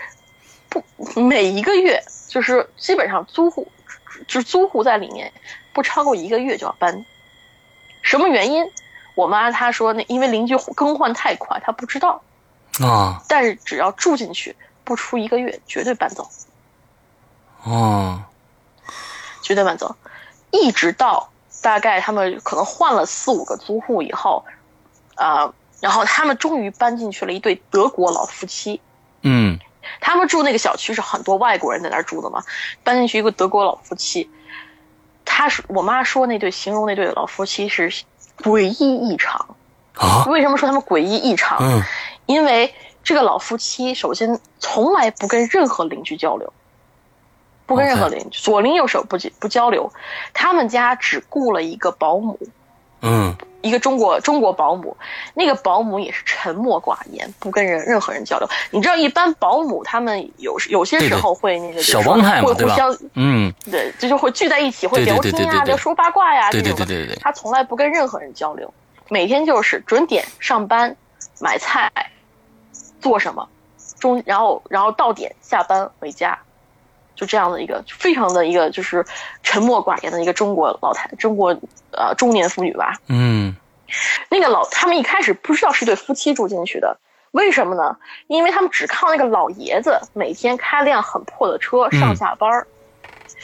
[0.67, 0.83] 不
[1.15, 3.71] 每一个月就是基本上租户
[4.27, 5.31] 就是租户在里面
[5.71, 7.05] 不超过一个月就要搬。
[8.01, 8.65] 什么原因？
[9.15, 12.21] 我妈她说那因为邻居更换太快，她不知道
[12.79, 13.23] 啊。
[13.27, 16.29] 但是只要住进去不出一个月，绝对搬走。
[17.63, 18.23] 哦。
[19.43, 19.95] 绝对搬走，
[20.51, 21.29] 一直到
[21.61, 24.45] 大概他们可能换了四五个租户以后，
[25.15, 28.79] 啊，然后他们终于搬进去了一对德国老夫妻。
[29.23, 29.59] 嗯，
[29.99, 32.43] 他们住那个小区是很多外国人在那儿住的嘛，
[32.83, 34.29] 搬进去一个德国老夫妻。
[35.33, 37.89] 他说我妈说那对形容那对老夫妻是
[38.39, 39.55] 诡异异常
[39.95, 40.25] 啊？
[40.25, 41.57] 为什么说他们诡异异常？
[41.61, 41.81] 嗯，
[42.25, 46.51] 因为这个老夫妻首先从来不跟任何邻居交流。
[47.65, 49.93] 不跟任何邻居左邻右舍不不交流，
[50.33, 52.37] 他们家只雇了一个保姆，
[53.01, 54.95] 嗯，一个中国中国保姆，
[55.33, 58.47] 那个保姆也是沉默寡言，不跟人任何人交流。
[58.71, 67.15] 你知道，一般保姆他们有有些时候会那个小帮派会互相，嗯，对，这就会聚在一起，会聊天呀，就说八卦呀，对对对对对。
[67.21, 68.73] 他从来不跟任何人交流，
[69.09, 70.95] 每天就是准点上班、
[71.39, 71.91] 买菜、
[72.99, 73.47] 做什么，
[73.99, 76.37] 中然后然后到点下班回家，
[77.15, 79.05] 就这样的一个非常的一个就是
[79.43, 81.49] 沉默寡言的一个中国老太中国
[81.91, 82.95] 呃中年妇女吧。
[83.07, 83.55] 嗯，
[84.29, 86.97] 那个老他们一开始不知道是对夫妻住进去的，
[87.31, 87.97] 为什么呢？
[88.27, 92.67] 因为他们只靠那个老爷子每天开辆很破的车上下班儿。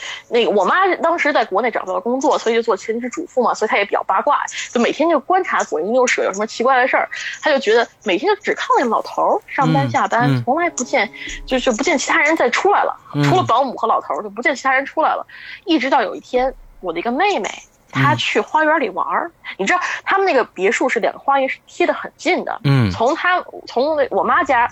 [0.28, 4.40] 那个我妈当时在国内找不到工作，所以就做全职主妇嘛，所以她也比较八卦，
[4.72, 7.08] 就每天就观察左邻右舍有什么奇怪的事儿，
[7.42, 11.10] 她就觉得每天就只靠那个老头儿上班下班，从来不见，
[11.46, 15.26] 就就不见其他人再出来了，除了保姆和老头儿，就不见其他人出来了。
[15.64, 17.48] 一直到有一天，我的一个妹妹，
[17.90, 24.68] 她去花园里玩儿，你知道他们那个别墅是两个花园是贴得很近的，嗯，从她从那我妈家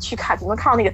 [0.00, 0.92] 去看就能看到那个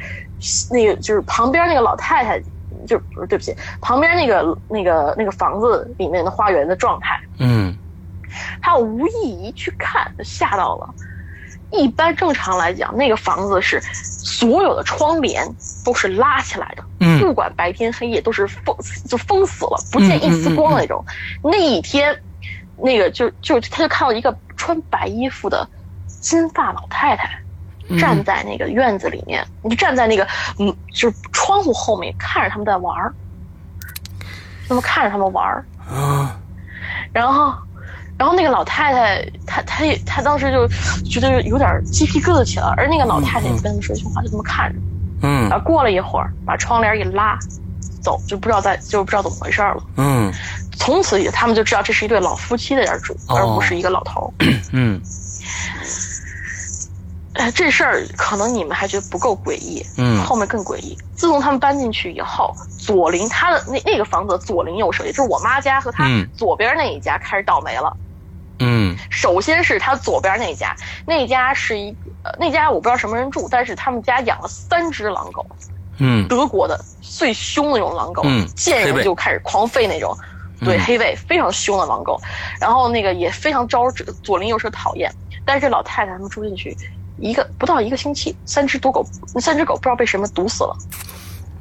[0.70, 2.40] 那个就是旁边那个老太太。
[2.86, 7.76] 就不是对不起，旁边那个那个那个房子里面的花园的状态，嗯，
[8.62, 10.94] 他无意一去看，吓到了。
[11.72, 15.44] 一般正常来讲，那个房子是所有的窗帘
[15.84, 18.74] 都是拉起来的，嗯，不管白天黑夜都是封
[19.08, 21.04] 就封死了，不见一丝光的那种。
[21.42, 22.16] 那一天，
[22.78, 25.68] 那个就就他就看到一个穿白衣服的
[26.06, 27.28] 金发老太太。
[27.98, 30.26] 站在那个院子里面，你就站在那个
[30.58, 33.12] 嗯，就是窗户后面看着他们在玩儿，
[34.68, 36.36] 那么看着他们玩儿，啊，
[37.12, 37.54] 然后，
[38.18, 40.66] 然后那个老太太，她她也她当时就
[41.08, 44.78] 觉得有点鸡皮疙瘩起来，而那个老太太也不跟他们说一句话，就这么看着，
[45.22, 47.38] 嗯，然后过了一会儿，把窗帘一拉，
[48.02, 50.32] 走，就不知道在就不知道怎么回事了，嗯，
[50.76, 54.32] 从此他们就知道这是一对老夫妻在这住，而不是一个老头，
[54.72, 55.00] 嗯。
[57.38, 60.96] 哎，这事儿可能你们还觉得不够诡异，嗯，后面更诡异。
[61.14, 67.94] 自从他们搬进去以后，左邻他的那那个房子左邻右舍，也就是我妈家和他左边那一家开始倒霉了，
[68.60, 70.74] 嗯，首先是他左边那家，
[71.06, 75.44] 那家是一呃那家我不知道什么人住，但是他们家养了三只狼狗，
[75.98, 80.16] 嗯，德国的最凶的那种狼狗，嗯，见人就开始狂吠那种，
[80.60, 82.18] 对，黑背非常凶的狼狗，
[82.58, 83.90] 然后那个也非常招
[84.22, 85.12] 左邻右舍讨厌，
[85.44, 86.74] 但是老太太他们住进去。
[87.18, 90.76] 一个不到一个星期，三只毒狗，那三只狗不知道被什么毒死了，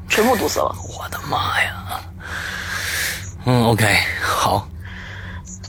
[0.09, 0.75] 全部毒死了。
[0.97, 2.01] 我的妈呀！
[3.45, 3.85] 嗯，OK，
[4.21, 4.67] 好。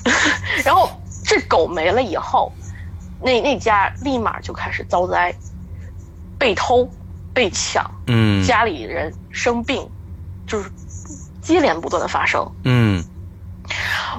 [0.64, 0.90] 然后
[1.24, 2.52] 这狗没了以后，
[3.20, 5.34] 那那家立马就开始遭灾，
[6.38, 6.88] 被偷、
[7.34, 9.88] 被抢，嗯，家里人生病，
[10.46, 10.70] 就是
[11.42, 13.04] 接连不断的发生，嗯。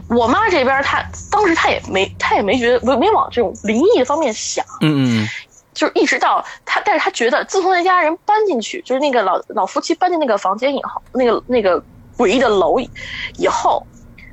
[0.10, 5.30] 我妈这边，她当时她也没，她也没觉得没没往这种灵异方面想，嗯嗯。
[5.78, 11.80] 就是一直到他，但是他觉得自从那家人搬进去，就是那个老老夫妻搬进那个房间以后，那个那个
[12.18, 13.86] 诡异的楼以后，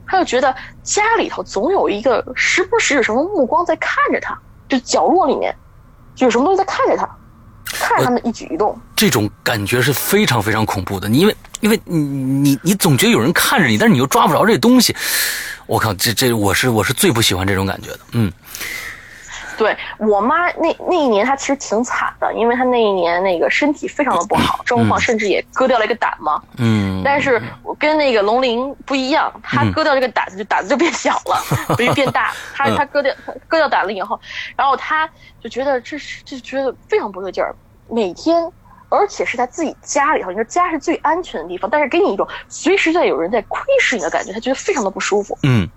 [0.07, 4.37] 他就觉得家里头总有一个时不时有什么目光在看着他，
[4.71, 5.55] 就角落里面
[6.17, 7.07] 有什么东西在看着他，
[7.67, 8.75] 看着他们一举一动。
[8.97, 14.97] 这种感觉是非常非常恐怖的，因为因为你你你总觉得有人看着你，但是你又抓不着这东西。
[15.67, 18.33] 我靠，这这我是我是最不喜欢这种感觉的，嗯。
[19.57, 26.43] 对我妈那那一年，她其实挺惨的，因为她那一年那个身体非常的不好， 状况甚至也割掉了一个胆嘛。
[26.59, 27.03] 嗯。
[27.05, 31.43] 但是我跟那个龙鳞不一样，她割掉这个胆子就胆子就变小了，
[31.79, 32.33] 没变大。
[32.55, 33.15] 她她割掉
[33.47, 34.19] 割掉胆了以后，
[34.57, 35.09] 然后她
[35.43, 37.55] 就觉得这是就觉得非常不对劲儿，
[37.91, 38.51] 每天，
[38.89, 45.37] 而且是在自己家里头，你说家是最安全的地方，但是给你一种随时在有人在窥视你的感觉，他觉得非常的不舒服。
[45.43, 45.69] 嗯。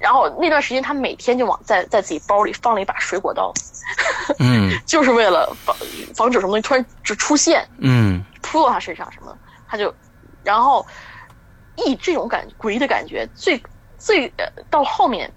[0.00, 3.52] 然后那段时间，他每天就往在在自己包里放了一把水果刀，
[4.38, 5.76] 嗯， 就是为了防
[6.14, 9.36] 防止什么东西突然就出现，嗯，扑到他身上什么，
[9.68, 9.94] 他就，
[10.42, 10.84] 然后，
[11.76, 13.62] 一这种感诡异的感觉，最
[13.98, 14.32] 最
[14.70, 15.30] 到后面，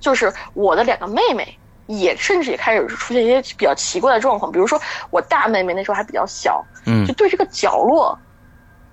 [0.00, 8.18] 就是我的两个妹妹也甚至也开始出现一些比较奇怪的状况，比如说我大妹妹那时候还比较小，嗯，就对这个角落。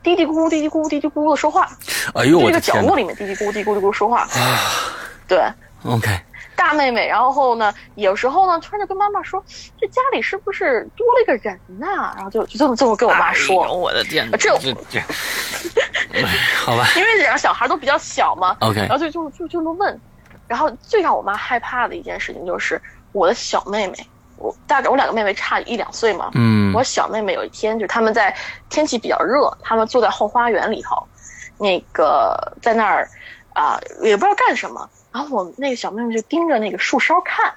[0.03, 1.67] 嘀嘀咕咕，嘀嘀咕咕，嘀嘀咕咕的说话。
[2.13, 4.21] 哎呦，这个角落里面嘀嘀咕咕，嘀嘀咕咕说话。
[4.21, 4.29] 啊
[5.27, 5.41] 对
[5.85, 6.09] ，OK。
[6.55, 9.43] 大妹妹，然后呢，有时候呢，突然就跟妈妈说
[9.81, 13.75] ：“这家里是不是多了一个人呐？”然后就就这么这么跟我妈说。
[13.75, 14.55] 我的天这！
[14.59, 15.01] 这这，
[16.63, 16.87] 好吧。
[16.95, 18.81] 因为两个小孩都比较小嘛，OK。
[18.81, 19.99] 然后就就就就么问。
[20.47, 22.79] 然后最让我妈害怕的一件事情就是
[23.13, 24.07] 我的小妹妹。
[24.43, 28.35] 我大概我两个妹妹差一两岁嘛，嗯，我小妹妹有一天就是他们在
[28.69, 31.01] 天气比较热，他们坐在后花园里头，
[31.57, 33.07] 那个在那儿
[33.53, 37.53] 啊也不知道干什么，然后我那个小妹妹就盯着那个树梢看，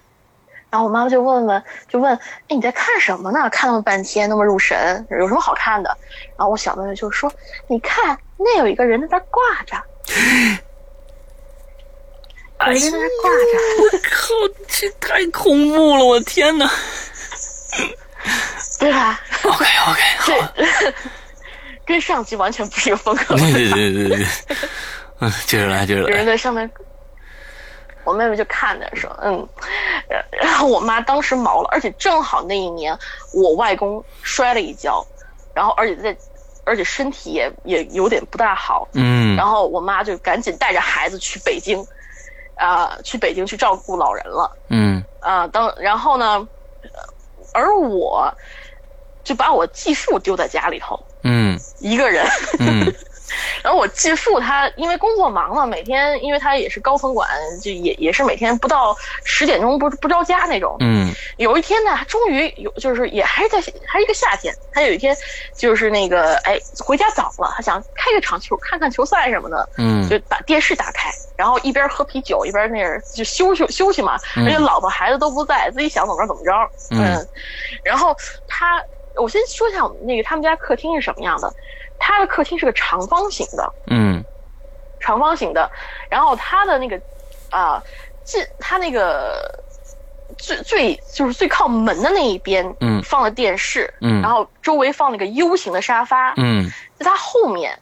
[0.71, 2.21] 然后我妈妈就问问就问，哎
[2.55, 3.51] 你在看什么呢？
[3.51, 5.91] 看那么半天那么入神，有什么好看的？
[6.37, 7.29] 然后我小妹妹就说，
[7.67, 9.77] 你看那有一个人在那挂着。
[12.59, 14.35] 哎呀，我靠，
[14.69, 16.05] 这太恐怖了！
[16.05, 16.69] 我天哪！
[18.79, 20.53] 对吧？OK OK，好，
[21.87, 23.37] 跟 上集完全不是一个风格。
[23.37, 24.27] 对对对对对，
[25.21, 26.11] 嗯，接着来，接着来。
[26.11, 26.69] 有人在上面，
[28.05, 29.49] 我妹妹就看着说：“嗯。”
[30.33, 32.97] 然后我妈当时毛了，而且正好那一年
[33.33, 35.05] 我外公摔了一跤，
[35.55, 36.17] 然后而且在，
[36.65, 38.87] 而且身体也也有点不大好。
[38.93, 39.37] 嗯。
[39.37, 41.85] 然后我妈就赶紧带着孩子去北京，
[42.57, 44.51] 啊，去北京去照顾老人了。
[44.69, 45.05] 嗯。
[45.21, 46.47] 啊，当然后呢？
[47.53, 48.33] 而我，
[49.25, 52.27] 就把我继父丢在家里头，嗯，一个人，
[52.59, 52.95] 嗯，
[53.63, 57.29] 然后我继父他因为工作忙嘛，每天因为他也是高层管，
[57.63, 65.17] 就也也是每天不到十点钟不不着家那种，嗯，有一天呢，他终于有就是也还是在还是一个夏天，他有一天
[65.55, 71.11] 就是那个哎回家早了，他想开个场球看看球赛什么的，嗯，就把电视打开。
[71.37, 76.51] 然后一边喝啤酒一边那儿就休息休息嘛，而且老婆孩子都不在，自己想怎么着怎么着。
[76.93, 77.29] 嗯，
[77.85, 78.17] 然后
[78.49, 78.83] 他，
[79.17, 81.53] 我先说一下我们那个他们家客厅是什么样的。
[81.99, 84.23] 他的客厅是个长方形的，嗯，
[85.01, 85.71] 长方形的。
[86.09, 87.01] 然后他的那个
[87.51, 87.83] 啊，
[88.25, 89.63] 进他那个
[90.39, 97.79] 最最就是最靠门的那一边，嗯，放了电视，嗯，然后周围放了个 U 型的沙发，嗯，在他后面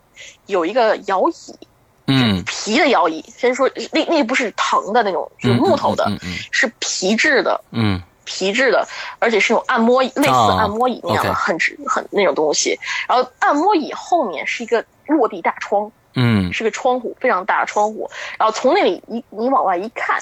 [0.46, 1.58] 有一个摇椅。
[2.06, 6.06] 嗯，皮的摇椅，先说那那不是藤的那种，就是木头的，
[6.52, 8.86] 是皮质的，嗯，皮质的，
[9.18, 12.78] 而且是那种按摩类似按摩椅那样的，很直很那种东西。
[13.08, 18.10] 然后按摩椅后面是一个落地大窗，嗯，是个窗户，非常大的窗户。
[18.38, 20.20] 然后从那里一你往外一看，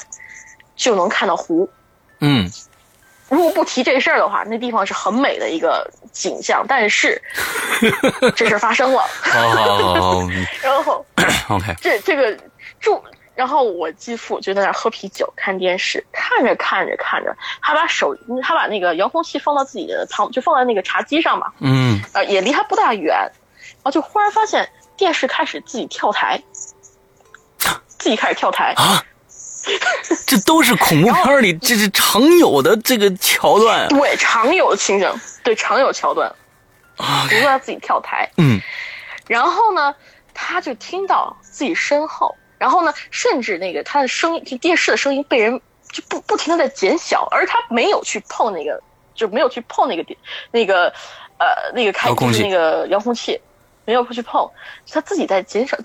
[0.76, 1.68] 就能看到湖，
[2.20, 2.50] 嗯。
[3.28, 6.66] 如果不提这事儿的话，那地方是很美的一个景象。
[6.68, 7.18] 但是
[8.36, 9.03] 这事儿发生了，
[10.62, 11.03] 然后
[11.48, 12.38] OK，这这个
[12.78, 13.03] 住，
[13.35, 26.43] 然后我继父就在那儿喝啤酒看电视，看着看着看着，他把手他把那个遥控器放到自己的旁，就放在那个茶几上嘛，嗯，呃，也离他不大远，然后就忽然发现电视开始自己跳台，
[27.87, 29.03] 自己开始跳台啊。
[30.26, 35.09] 这都是恐怖片里这是常有的这个桥段，对，常有的情景，
[35.45, 36.28] 对，常有桥段，
[36.97, 38.61] 啊，不断自己跳台，嗯，
[39.28, 39.95] 然后呢，
[40.35, 45.60] 他就听到自己身后，然后呢，甚至那个他的声音，就电视的声音被人
[45.90, 48.80] 就不不停的在减小，而他没有去碰那个，
[49.16, 50.16] 就没有去碰那个电
[50.52, 50.86] 那个
[51.38, 53.40] 呃那个开那个遥控器，
[53.84, 54.48] 没有去碰，
[54.88, 55.76] 他自己在减少，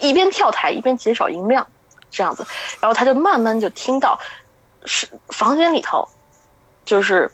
[0.00, 1.66] 一边跳台一边减少音量。
[2.14, 2.46] 这样子，
[2.78, 4.18] 然后他就慢慢就听到，
[4.84, 6.06] 是房间里头，
[6.84, 7.30] 就是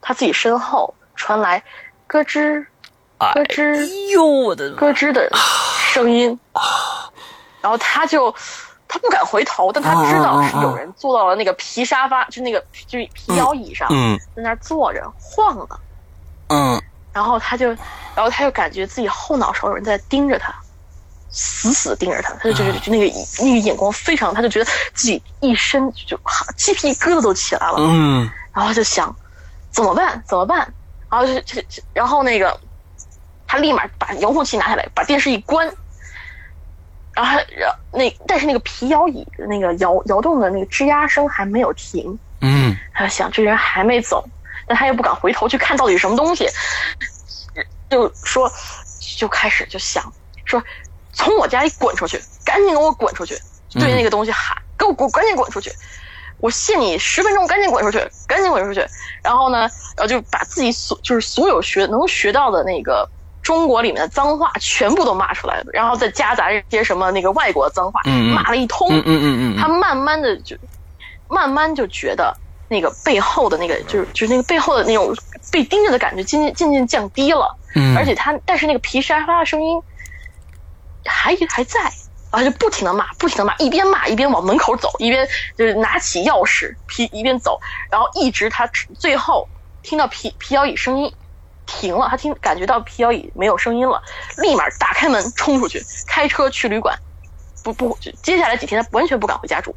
[0.00, 1.62] 他自己身后传来
[2.06, 2.64] 咯吱
[3.18, 5.30] 咯吱，哎呦我的咯吱的
[5.92, 6.40] 声音，
[7.64, 8.30] 然后他就
[8.86, 13.88] 他不敢回头，但他知道是有人坐到了那个皮沙发，就那个就是皮摇椅上，
[14.36, 15.80] 在那坐着晃了，
[16.48, 17.68] 嗯，然后他就，
[18.14, 20.54] 然后他就感觉自己后脑勺有人在盯着他。
[21.36, 26.16] 死死盯着他，他就觉得就那个那个眼光非常，他就觉得自己一身就
[26.56, 27.74] 鸡皮疙瘩都起来了。
[27.78, 29.12] 嗯，然后就想
[29.72, 30.22] 怎么办？
[30.28, 30.58] 怎么办？
[31.10, 32.56] 然后就就然后那个
[33.48, 35.68] 他立马把遥控器拿下来，把电视一关，
[37.14, 42.18] 然后然后那但是那个皮摇椅那个摇摇动的那个吱呀声还没有停。
[42.40, 44.24] 嗯，他就想这人还没走，
[44.66, 46.46] 但他又不敢回头去看到底是什么东西，
[47.88, 48.50] 就说
[49.16, 50.12] 就开始就想
[50.44, 50.62] 说。
[51.16, 52.20] 从我家里滚出去！
[52.44, 53.38] 赶紧给我滚出去！
[53.74, 55.08] 对那个东西喊：“给我滚！
[55.12, 55.70] 赶紧滚出去！
[56.38, 58.04] 我限你十分钟，赶紧滚出去！
[58.26, 58.84] 赶紧滚出去！”
[59.22, 59.60] 然后呢，
[59.96, 63.08] 然后就把自己所就是所有学能学到的那个
[63.44, 68.00] 中国里面的脏话全部都骂出来了，然后再夹杂一些什么那个外国的脏话，
[68.34, 68.88] 骂了一通。
[68.90, 69.56] 嗯嗯嗯。
[69.56, 70.56] 他慢慢的就
[71.28, 72.36] 慢慢就觉得
[72.68, 75.14] 那个背后的那个就是就是那个背后的那种
[75.52, 77.56] 被盯着的感觉渐渐渐渐降低了。
[77.76, 77.96] 嗯。
[77.96, 79.80] 而且他但是那个皮沙发的声音。
[81.06, 81.78] 还还在，
[82.32, 88.66] 然后就不停的骂，不停的骂，一边骂一边往门口走，一边就是拿起钥匙皮一边走，然后一直他
[88.98, 89.46] 最后
[89.82, 91.12] 听到皮皮摇椅声音
[91.66, 94.02] 停了，他听感觉到皮摇椅没有声音了，
[94.38, 96.98] 立马打开门冲出去，开车去旅馆，
[97.62, 99.74] 不不，接下来几天他完全不敢回家住，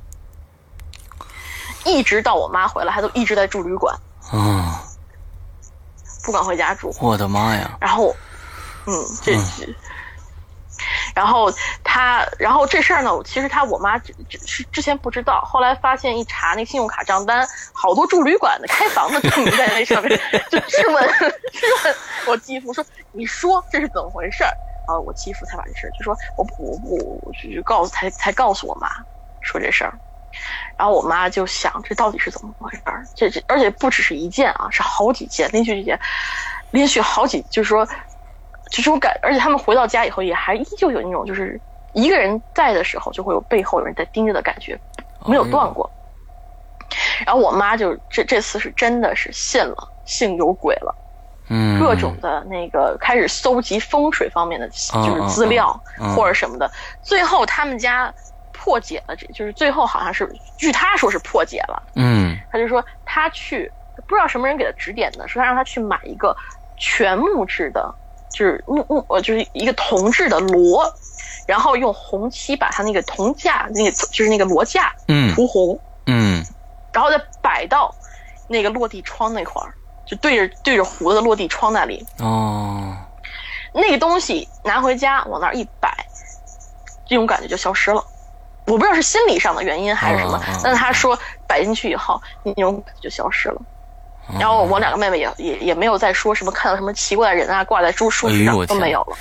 [1.86, 3.96] 一直到我妈回来，他都一直在住旅馆，
[4.32, 4.84] 啊，
[6.24, 7.78] 不敢回家住，我的妈呀！
[7.80, 8.16] 然后，
[8.86, 9.76] 嗯，这是。
[11.16, 11.52] 然后
[11.84, 13.98] 他，然后这事儿呢，其实他我妈
[14.46, 20.20] 是之前不知道，后来发现一查那信用卡账单，好多住旅馆的、开房的都名在那上面，
[20.50, 21.08] 就质问
[21.52, 21.96] 质问
[22.28, 24.52] 我继父说：“你说这是怎么回事儿？”
[24.88, 28.90] 然后我继父才把这事儿就说：“我我我我就告诉才才告诉我妈
[29.42, 29.94] 说这事儿。”
[30.78, 33.04] 然后我妈就想这到底是怎么回事儿？
[33.16, 36.00] 这这而且不只是一件啊，是好几件连续几件。
[36.72, 37.88] 连续好几，就是说，
[38.70, 41.60] 就是我感，而且他们回到家以后，也还依旧有那种，就是
[41.94, 44.80] 一个人在的时候，就会有背后有人在盯着的感觉，
[45.26, 45.90] 没有断过。
[47.26, 50.96] 然后我妈就这这次是真的是信了，信有鬼了，
[51.50, 55.82] 嗯，各种的那个开始搜集风水方面的就是资料
[56.16, 58.14] 或者什么的，最后他们家
[58.52, 63.72] 破解了，这就是最后好像是据他说是破解了，嗯，他就说他去
[64.08, 66.38] 不知道什么人给他指点的，说他让他去买一个
[66.78, 67.94] 全木质的，
[68.30, 70.92] 就是木木呃就是一个铜制的锣，
[71.48, 76.44] 然后用红漆把它那个铜架那个就是那个锣架嗯涂红，嗯。
[76.94, 77.94] 然后再摆到
[78.48, 79.74] 那个落地窗那块儿，
[80.06, 82.04] 就对着对着湖的落地窗那里。
[82.18, 82.96] 哦，
[83.72, 85.96] 那个东西拿回家往那儿一摆，
[87.06, 88.04] 这种感觉就消失了。
[88.66, 91.18] 我不知道是心理上的原因还是什么，但是他说
[91.48, 93.62] 摆进去以后，那种感觉就消失了。
[94.40, 99.18] 然后我两个妹妹也也也没有再说什么看到什么奇怪的人啊挂在树树上都没有了。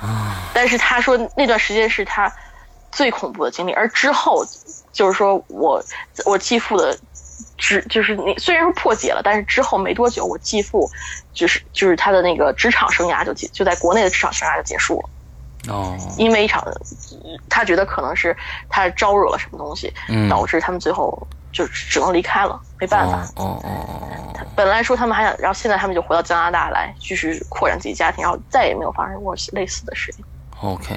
[0.00, 0.50] 啊！
[0.52, 2.32] 但是他说那段时间是他
[2.90, 4.44] 最恐怖的经历，而之后。
[4.92, 5.82] 就是说我
[6.26, 6.94] 我继父的
[7.56, 10.86] 职就是那虽然说破解了，但是之后没多久，我继父
[11.32, 15.72] 就是就是他的那个职场生涯就结就在国内的职场生涯就结束了。
[15.72, 16.62] 哦，因为一场
[17.48, 18.36] 他觉得可能是
[18.68, 19.90] 他招惹了什么东西，
[20.28, 23.18] 导致他们最后就只能离开了，没办法。
[23.36, 24.08] 哦哦哦
[24.54, 30.24] 本来说他们还想，然后现在他们就回到加拿大来继续扩展自己家庭，然后再也没有发生过类似的事情。
[30.60, 30.94] OK，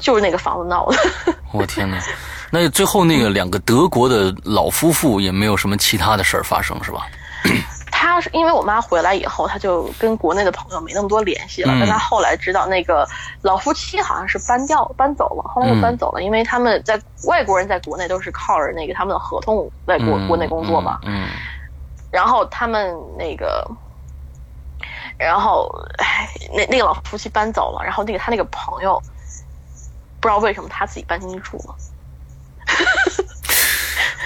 [0.00, 0.96] 就是那个房子闹的。
[1.52, 2.02] 我天哪！
[2.50, 7.06] 那最后那个两个德国的老夫妇也没有什么其他的事儿发生，是吧？
[8.06, 11.74] 他是因为我妈回来以后，他就跟国内的朋友没那么多联系了。
[11.80, 13.06] 但他后来知道那个
[13.42, 21.00] 老夫妻好像是搬掉搬走了，后来又搬走了，因为他们在外国人在国内都是靠着那个他们的合同在国国内工作嘛。
[21.02, 21.26] 嗯。
[22.12, 23.68] 然后他们那个，
[25.18, 29.02] 然后唉，那那个老夫妻搬走了，然后那个他那个朋友
[30.20, 31.74] 不知道为什么他自己搬进去住了。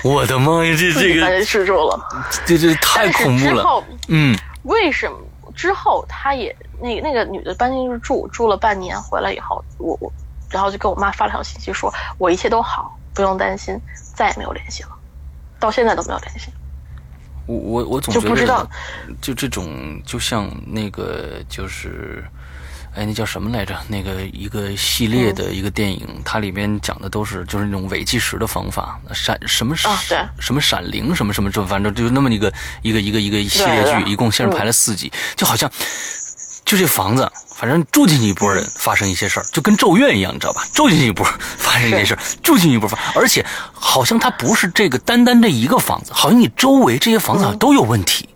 [0.03, 2.09] 我的妈呀，这这个吃住了，
[2.47, 3.85] 这这太恐怖了。
[4.09, 5.19] 嗯，为什么
[5.55, 10.13] 之后他也那那个女的搬进去住住了半年，回来以后，我我
[10.51, 13.79] 然后就跟我妈发了条信息说，我一切都好，不用担心，
[14.15, 14.91] 再也没有联系了，
[15.59, 16.51] 到现在都没有联系。
[17.47, 18.69] 我我我总就不知道，
[19.21, 22.25] 就这种就像那个就是。
[22.95, 23.76] 哎，那叫什么来着？
[23.86, 29.97] 那个一个系列的一个电影，它里面讲的都是就是那种伪计时的方法，闪什么闪
[30.41, 35.70] 什么闪灵什么什么，就反正就那么一个一个一个一个系列剧，一共先是排了四集，就好像
[36.64, 40.66] 就这房子，反正住进去一波人发生一些事儿，就跟咒怨一样，你知道吧？
[40.74, 48.28] 住进去一波发生一些事儿，住进去一波发，而且好像它不是这个单单这一个房子，好像你周围这些房子好像都有问题。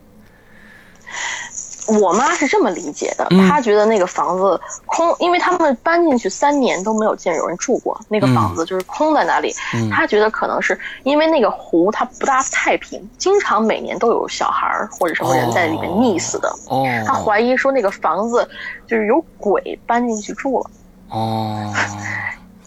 [1.87, 9.55] 我妈是这么理解的，她觉得那个房子空，因为他们搬进去三年都没有见有人住过，那个房子就是空在那里。
[9.93, 16.49] 她觉得可能是因为那个湖它不大太平，经常每年都有小孩或者什么人在里面溺死的。
[16.68, 18.49] 哦，她怀疑说那个房子
[18.87, 20.70] 就是有鬼搬进去住了。
[21.11, 21.72] 哦。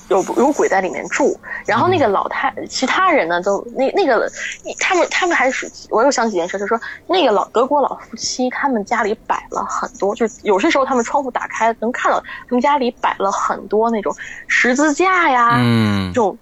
[0.10, 4.32] 有有鬼在里面住，然后那个老太，其他人呢都那那个，
[4.80, 14.16] 他们他们还是我又想起一件事，就是说那个老德国老夫妻，他们家里摆了很多，就有些时候他们窗户打开能看到他们家里摆了很多那种
[14.48, 16.38] 十字架呀，嗯，这种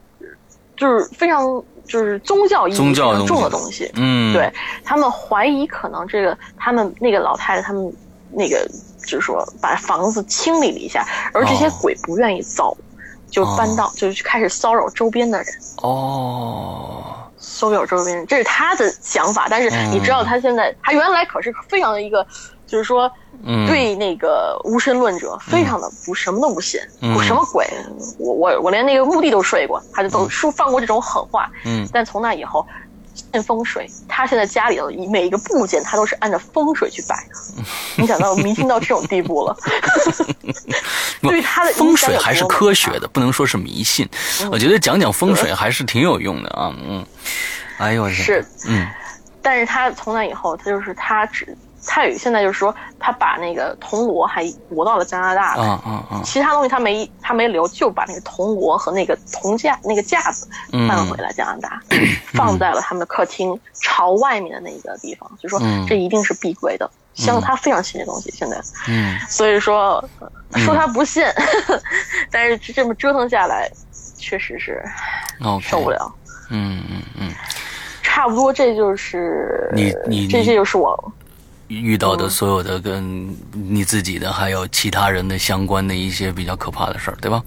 [0.78, 1.44] 就是非常
[1.88, 4.52] 就是宗教意义非常重的东西，嗯，对
[4.84, 7.92] 他们怀疑可能这个他们那个老太太他们
[8.32, 11.04] 那个就是说把房子清理了一下，
[11.34, 12.78] 而这些鬼不愿意走。
[13.36, 15.48] 就搬到，就是开始骚扰周边的人
[15.84, 17.04] 哦，
[17.38, 19.48] 骚扰周边人，这是他的想法。
[19.50, 22.26] 但是你知道，他现在他原来可是非常的一个，
[22.66, 23.12] 就是说，
[23.68, 26.80] 对那个无神论者非常的不什么都不信，
[27.18, 27.68] 我什么鬼，
[28.18, 31.52] 我我我连那个墓地都睡过，他就都说放过这种狠话。
[31.66, 32.66] 嗯，但从那以后。
[33.16, 37.64] 信风水，他现在家里头每一个部件，他都是按照风水去摆的。
[37.96, 39.58] 没想到迷信到这种地步了。
[41.22, 44.08] 对他的风水还是科学的，不能说是迷信。
[44.52, 46.72] 我觉得讲讲风水还是挺有用的啊。
[46.88, 47.06] 嗯，
[47.78, 48.86] 哎呦我天，是嗯，
[49.42, 51.58] 但是他从那以后，他就是他只。
[51.86, 60.48] 蔡宇现在就是说，他把那个铜锣还挪到了加拿大，嗯嗯嗯，其他东西他没他没留，就把那个铜锣和那个铜架那个架子
[60.90, 61.80] 搬回了加拿大，
[62.34, 68.60] 放在了他们的客厅朝外面的那个地方，就说这一定是避鬼的，像他非常信这东西，现在，
[68.90, 70.04] 嗯， 所以说
[70.56, 71.24] 说他不信，
[72.32, 73.70] 但是这么折腾下来，
[74.18, 74.84] 确实是
[75.62, 76.12] 受不了，
[76.50, 77.32] 嗯嗯嗯，
[78.02, 81.14] 差不多这就是你你这些就是我。
[81.68, 87.42] 遇到的所有的跟你自己的还有其他人的相关的一些比较可怕的事儿，对吧？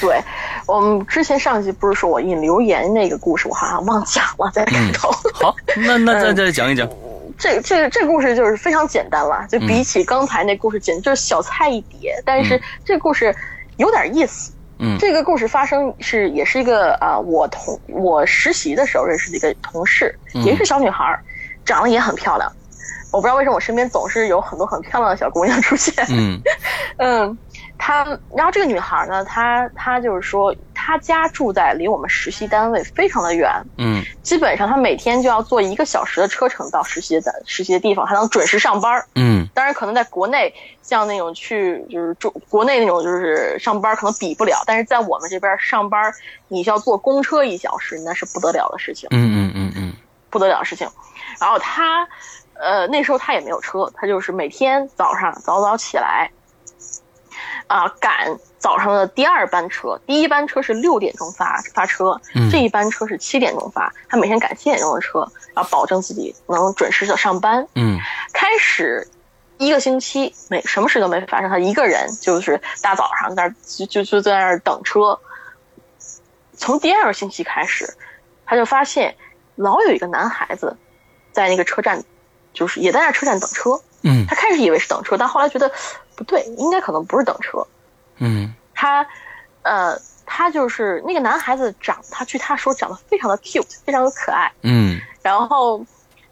[0.00, 0.20] 对，
[0.66, 5.10] 我们之前上集不是说我引留言那个故事，我好像忘讲了，在开头。
[5.34, 6.88] 好，那那再 再讲一讲。
[7.38, 12.20] 这这这故事就是非常简单了，就比起刚才那故事，简直就是小菜一碟。
[12.24, 13.34] 但是这故事
[13.76, 14.52] 有点意思。
[14.78, 21.18] 嗯，这个故事发生是也是一个啊，我同我实习的时候认识的一个同事，也是小女孩，
[21.64, 22.50] 长得也很漂亮。
[23.12, 25.94] 我不知道为什么我身边总是有很多很漂亮的小姑娘出现。
[26.10, 26.40] 嗯
[26.98, 27.38] 嗯。
[27.82, 28.04] 她，
[28.36, 46.12] 然后这个女孩呢，她她就是说，她家住在离我们实习单位非常的远，嗯，基本上她每天就要坐一个小时的车程到实习的实习的地方，才能准时上班，嗯，当然可能在国内像那种去就是住国内那种就是上班可能比不了，但是在我们这边上班，
[46.48, 49.94] 你需要坐公车一小时，那是不得了的事情，嗯嗯嗯嗯，
[50.28, 50.86] 不得了的事情，
[51.40, 52.06] 然后她，
[52.60, 56.30] 呃，那时候他也没有车，他就是每天早上早早起来。
[57.66, 63.94] 啊，赶早上的第二班车，第一班车是六点钟发发车，这一班车是七点钟发。
[64.08, 65.20] 他每天赶七点钟的车，
[65.54, 67.64] 然后保证自己能准时的上班。
[67.76, 67.96] 嗯，
[68.32, 69.06] 开始
[69.56, 75.16] 一个星期没什么事都没发生，他一个人就是大早上在就就就在那儿等车。
[76.56, 77.88] 从第二个星期开始，
[78.44, 79.14] 他就发现
[79.54, 80.76] 老有一个男孩子
[81.30, 82.02] 在那个车站，
[82.52, 83.80] 就是也在那车站等车。
[84.02, 85.70] 嗯，他开始以为是等车，但后来觉得。
[86.16, 87.66] 不对，应该可能不是等车。
[88.18, 89.06] 嗯，他，
[89.62, 94.52] 呃，他就是那个男孩子长，他据他说长得非常的 cute，非常的可爱。
[94.60, 95.82] 嗯，然后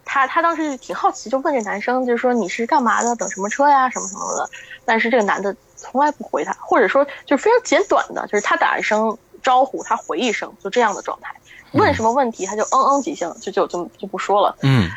[0.05, 3.15] 他他当时挺好奇，就问这男生，就是说你是干嘛的？
[3.15, 3.89] 等什么车呀？
[3.89, 4.47] 什么什么的。
[4.85, 11.33] 但是这个男的从来不回他，或者说就是非常简短的，就是他打一声招呼，他回一声，就这样的状态。
[11.71, 14.55] 问什么问题，他就嗯嗯几声，就就就就不说了。
[14.61, 14.87] 嗯，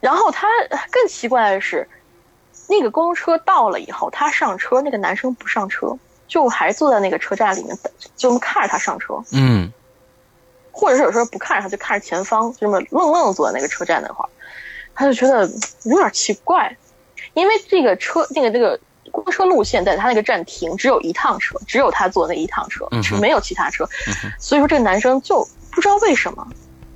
[0.00, 0.46] 然后他
[0.90, 1.88] 更奇怪的是。
[2.68, 9.22] 那个公车到了以后，他上车，那个男生不上车，就还坐在那个车站里面等，就这么看着他上车。
[9.30, 9.70] 嗯，
[10.72, 14.28] 或者是有时候不看着他，就看着前方，就这么愣愣坐在那个车站那块儿，
[14.96, 15.48] 他就觉得
[15.84, 16.76] 有点奇怪，
[17.34, 18.80] 因为这个车，那个那个
[19.12, 23.88] 公车路线在他那个站停，只有一趟车，只有他坐那一趟车，是没有其他车，
[24.40, 26.44] 所以说这个男生就不知道为什么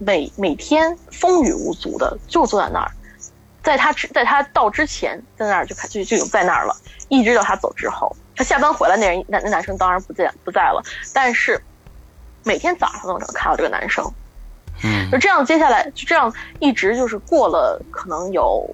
[0.01, 2.90] 每每天风雨无阻的就坐在那儿。
[3.62, 6.74] 在他之在他到之前，在那儿就开就就已经在那儿了，
[7.11, 10.82] 一直到他走之后，他下班回来，那人那那男生当然不在不在了，
[11.12, 11.62] 但是
[12.42, 14.11] 每天早上都能看到这个男生，
[14.82, 18.66] 嗯，就这样接下来就这样一直就是过了可能有，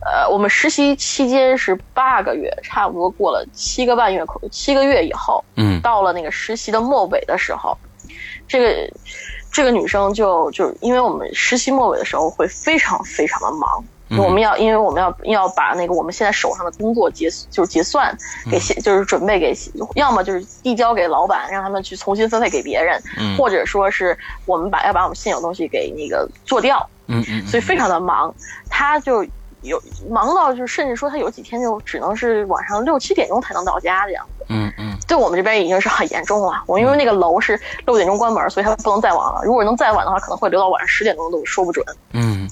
[0.00, 7.76] 呃，我们实习期间是八个月，差不多过了七个半月，七个月以后，嗯，到了那个实习的末尾的时候，
[8.48, 8.90] 这个。
[9.54, 13.84] 这个女生就就因为我们实习末尾的时候会非常非常的忙，
[14.18, 18.12] 我们要因为我们要要把那个我们现在手上的工作结就是结算
[18.50, 19.56] 给就是准备给，
[19.94, 23.00] 要么就是递交给老板让他们去重新分配给别人，
[23.38, 28.34] 或者说是我们把要把我们现有东西给那个做掉，嗯嗯，所以非常的忙，
[28.68, 29.24] 她就
[29.64, 34.44] 有忙到就甚至说他有几天就只能是晚上六七点钟才能到家这样子。
[34.48, 36.62] 嗯嗯，对我们这边已经是很严重了。
[36.66, 39.40] 我因为那个楼是六点钟关门，所以他不能再晚了。
[39.44, 41.84] 如果能再晚的话，可能会留到晚上十点钟都说不准。
[42.12, 42.48] 嗯，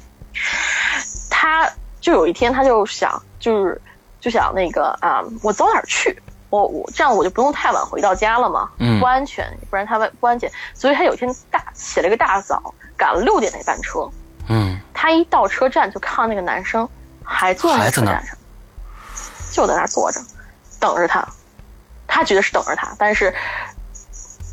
[1.28, 3.80] 他就有一天他就想，就是
[4.20, 6.16] 就想那个啊，我早点去，
[6.48, 10.50] 我我这样我就不用太晚回到家了嘛，不安全，不然他不不安全。
[10.72, 14.08] 所以他有一天大起了个大早，赶了六点那班车。
[14.48, 16.88] 嗯，他一到车站就看到那个男生
[17.24, 18.36] 还坐在车站上，
[19.50, 20.20] 就在那坐着，
[20.80, 21.26] 等着他。
[22.06, 23.34] 他觉得是等着他，但是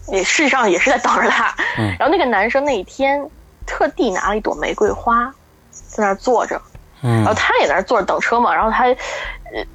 [0.07, 1.53] 也事实上也是在等着他。
[1.77, 3.29] 嗯，然后那个男生那一天
[3.65, 5.25] 特地拿了一朵玫瑰花，
[5.71, 6.61] 在那儿坐着。
[7.01, 8.55] 嗯，然后他也在那儿坐着等车嘛。
[8.55, 8.85] 然后他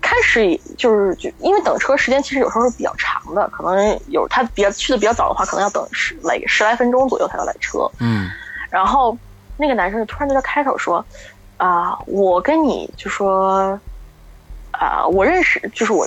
[0.01, 7.90] 开始就是就因为等车时间其实有时候是比较长的，可能有他比较去的比较早的话，可能要等十来十来分钟左右才要来车。
[7.99, 8.30] 嗯，
[8.70, 9.14] 然后
[9.59, 11.05] 那个男生就突然对他开口说
[11.64, 13.78] ：“啊，我跟你就说
[14.72, 16.06] 啊，我认识就是我。”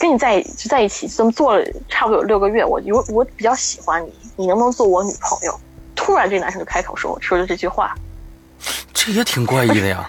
[0.00, 5.60] 跟你在就在一起，这么做了差不多有六个月，我有我比较喜欢你，你能不能做我女朋友？
[5.96, 7.92] 突然，这个男生就开口说说了这句话，
[8.94, 10.08] 这也挺怪异的呀。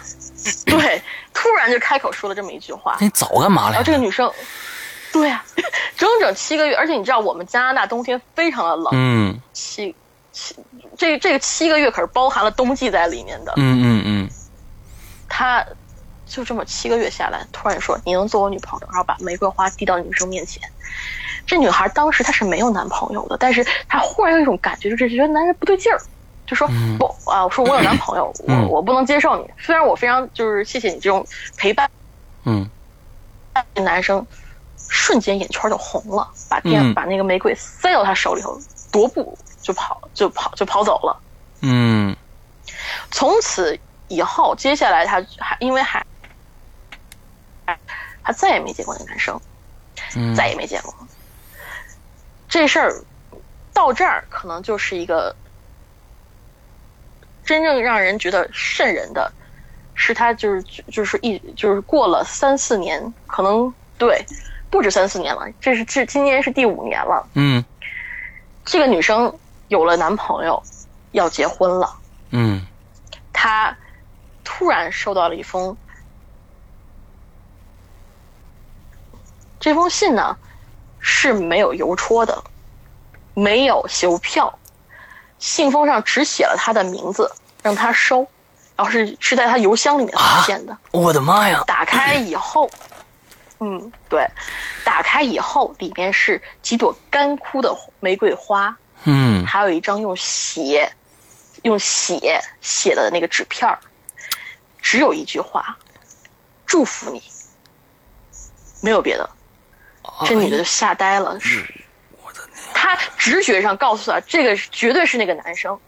[0.64, 1.02] 对，
[1.34, 2.96] 突然就开口说了这么一句话。
[3.00, 3.72] 你早干嘛了？
[3.72, 4.32] 然后这个女生，
[5.12, 5.44] 对啊，
[5.94, 9.94] 整整七个月，而且你知道我们加拿大冬天非常的冷，嗯，七
[10.38, 10.54] 七
[10.96, 14.28] 这这个七个月可是包含了冬季在里面的，嗯嗯嗯，
[15.28, 15.66] 他。
[16.30, 20.62] 就这么七个月下来，突然说你能做我女朋友，然后把玫瑰花递到女生面前。
[21.46, 25.98] 这女孩当时她是没有男朋友的，但是她忽然有一种感觉，就是觉得男人不对劲儿，
[26.46, 26.68] 就说
[26.98, 29.50] 不啊，我说我有男朋友，我我不能接受你。
[29.56, 31.26] 虽然我非常就是谢谢你这种
[31.56, 31.90] 陪伴，
[32.44, 32.68] 嗯，
[33.76, 34.26] 男生
[34.76, 38.60] 瞬间眼圈就红了，把电把那个玫瑰塞到他手里头，
[38.92, 39.38] 踱步
[39.68, 41.20] 就跑就跑就跑走了。
[41.60, 42.16] 嗯，
[43.10, 46.02] 从此以后，接下来他还因为还
[48.22, 49.38] 他再也没见过那个男生，
[50.34, 50.94] 再也没见过。
[52.48, 53.04] 这事儿
[53.74, 55.36] 到这儿可能就是一个
[57.44, 59.30] 真正让人觉得瘆人的，
[59.94, 64.24] 是他就是就是一就是过了三四年，可能对
[64.70, 67.28] 不止三四年了，这是这今年是第五年了。
[67.34, 67.62] 嗯，
[68.64, 69.38] 这个女生
[69.68, 70.62] 有了男朋友，
[71.12, 71.94] 要结婚了。
[72.30, 72.66] 嗯，
[73.32, 73.76] 她
[74.44, 75.76] 突然收到了一封
[79.60, 80.36] 这封信呢。
[81.00, 82.42] 是没有邮戳的，
[83.32, 84.58] 没有邮票，
[85.38, 88.26] 信封上只写了他的名字，让他收，
[88.74, 90.76] 然后是是在他邮箱里面发现的。
[90.90, 91.62] 我的妈呀！
[91.68, 92.68] 打开以后，
[93.60, 94.28] 嗯，对，
[94.84, 100.90] 打开以后里面是几朵干枯的玫瑰花，嗯，还有一张用血
[101.62, 103.78] 用血写的那个纸片儿，
[104.80, 105.76] 只有一句话：
[106.66, 107.22] 祝福你，
[108.80, 109.28] 没有别的。
[110.26, 111.64] 这女的就吓呆了，是，
[112.74, 115.78] 她直觉上告诉她，这个绝对是那个男生，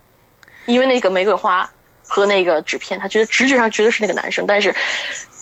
[0.67, 1.69] 因为那个玫瑰花
[2.07, 4.75] 和那个纸片，她觉得直觉上绝对是那个男生，但是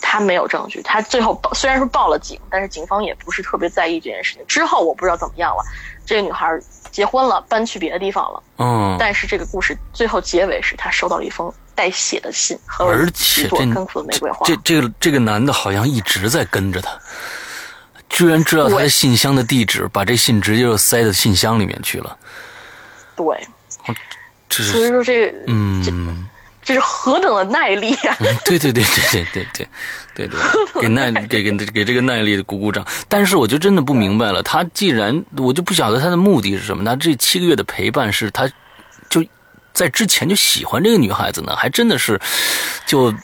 [0.00, 0.80] 她没有证据。
[0.82, 4.46] 她最后报虽然说报了警，但是警方也不是特别在意这件事情。
[4.46, 5.62] 之后我不知道怎么样了，
[6.06, 6.58] 这个女孩
[6.90, 8.42] 结婚了，搬去别的地方了。
[8.58, 14.46] 嗯，但是这个故事最后结尾是他收到了一封带血的信和几朵干枯的玫瑰花。
[14.46, 16.90] 这这个这个男的好像一直在跟着他。
[18.08, 22.16] 居然知道他的信箱的地址，把这信直接就塞到信箱里面去了。
[23.14, 23.46] 对，
[24.48, 25.92] 所以说这嗯，这
[26.68, 28.14] 这是何等的耐力啊！
[28.44, 29.66] 对对对对对对对
[30.14, 32.86] 对对，给耐给给给这个耐力鼓鼓掌。
[33.08, 36.82] 但是我就真的不明白了，他既然我就不晓得他的目的是什么？
[36.82, 38.46] 那这七个月的陪伴是他
[39.08, 39.24] 就
[39.72, 42.20] 在之前就喜欢这个女孩子呢，还真的是
[42.86, 43.14] 就。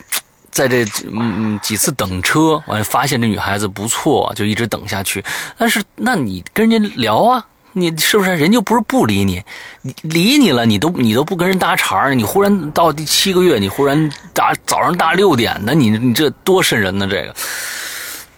[0.51, 5.25] 在这嗯几次等车，完发现这女孩子不错，就一直等下去。
[5.59, 9.43] 但是，那你跟人家聊啊，你是不是人就不是不理你？
[9.83, 17.07] 你理你了，你都你都不跟人搭茬你忽然到第七个月，你忽然大早上大六点的，你你这多瘆人呢？
[17.07, 17.35] 这个。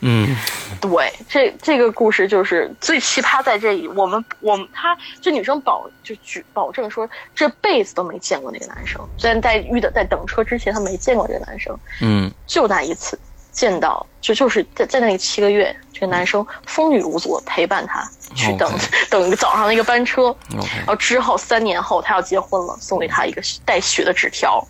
[0.01, 0.37] 嗯，
[0.79, 3.89] 对，这这个故事就是最奇葩在这里。
[3.89, 13.19] 我们我们他这女生保就举保证说这辈子都没见过那个男生，虽然在遇到在等车之前她没见过这个男生，嗯，就那一次
[13.57, 18.71] 见到，就就是在在那七个月，这个男生风雨无阻陪伴她去等
[19.11, 24.63] 等早上的一个班车，然后之后三年后他要结婚了，送给她一个带血的纸条，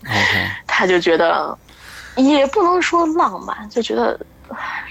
[0.65, 1.55] 他就觉得
[2.15, 4.17] 也不能说浪漫，就觉得。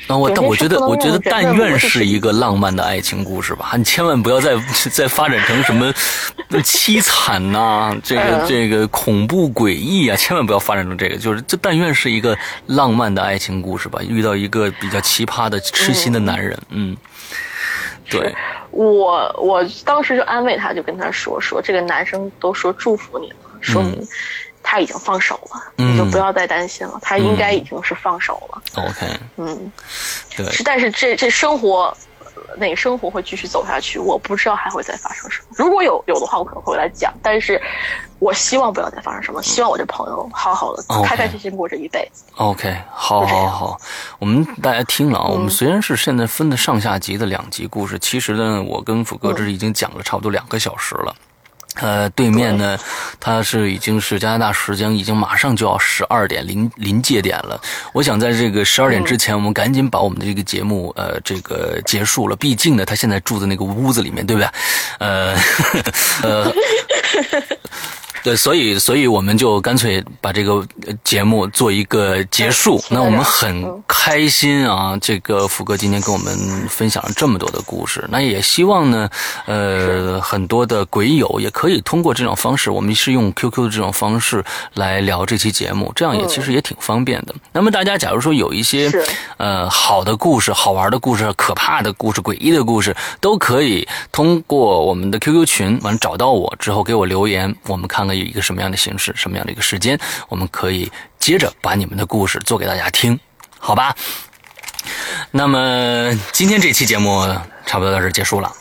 [0.09, 4.55] 那我但我觉得，我觉得但愿是一个浪漫的爱情故事吧，你千万不要再
[4.93, 5.93] 再发展成什么
[6.63, 12.37] 凄惨呐，这个这个恐怖诡异啊，千万不要发展成这个，就是这但愿是一个
[12.67, 16.97] 浪漫的爱情故事吧，遇到一个比较奇葩的痴心的男人，嗯，
[18.09, 18.33] 对，
[18.71, 24.07] 我我当时就安慰他，就跟他说说这个男生都说祝福你了，说明。
[24.69, 26.99] 他已经放手了，你就不要再担心了。
[27.01, 28.61] 他应该已经是放手了。
[28.75, 29.07] OK，
[29.37, 29.73] 嗯，
[30.37, 30.45] 对。
[30.65, 31.97] 但是这这生活，
[32.57, 34.01] 那生活会继续走下去。
[34.01, 35.55] 我不知道还会再发生什么。
[35.57, 37.15] 如果有有的话，我可能会来讲。
[37.23, 37.63] 但是，
[38.19, 39.41] 我希望不要再发生什么。
[39.41, 42.25] 希望我这朋友好好的、开开心心过这一辈子。
[42.35, 43.81] OK，好，好，好。
[44.19, 51.15] 我们大家听了啊，我们虽然是现在分的上下集的两集故事，其实呢，我跟福哥这已经讲了差不多两个小时了。
[51.77, 52.79] 呃，对面呢，
[53.21, 57.61] 他是已经是加拿大时间，已经马上就要十二点临临界点了。
[57.93, 62.37] 我想在这个十二点之前，我们赶紧把我们的这个节目呃这个结束了。
[62.37, 64.49] 毕竟呢，他现在住在那个屋子里面，对不对？
[64.99, 65.37] 呃
[66.23, 66.53] 呃。
[68.27, 70.67] 对，所以，所以我们就干脆把这个
[71.05, 72.83] 节目做一个结束。
[72.91, 76.37] 那我们很开心啊，这个福哥今天跟我们
[76.69, 78.05] 分享了这么多的故事。
[78.11, 79.09] 那也希望呢，
[79.47, 87.35] 呃，很多的鬼友也可以通过这种方式，我们是用 QQ 的这种方式来聊这期节目，这样也其实也挺方便的。
[87.53, 88.91] 那么大家假如说有一些
[89.37, 98.16] 呃好的故事、好玩的故事、可怕的故事、诡异的故事，都可以通过我们的 QQ 群完找到我之后给我留言，我们看看。
[98.19, 99.99] 有一个什么样的形式，什么样的一个时间，
[100.29, 103.19] 我们可以接着把你们的故事做给大家听，
[103.59, 103.95] 好吧？
[105.31, 107.27] 那么今天这期节目
[107.67, 108.53] 差不多到这结束了。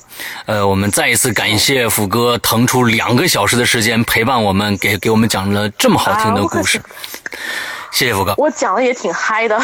[0.45, 6.81] 呃，我们再一次感谢虎哥腾出两个小时的时间陪伴我们，给给我们讲了这么好听的故事。
[7.95, 9.57] 谢谢福哥，我讲的也挺嗨的。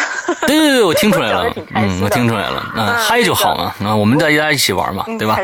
[0.47, 5.37] 对对对，我听出来了， 嗯，我听出来了，嗯，嗨就好嘛，那，我们大家一起玩嘛，对吧？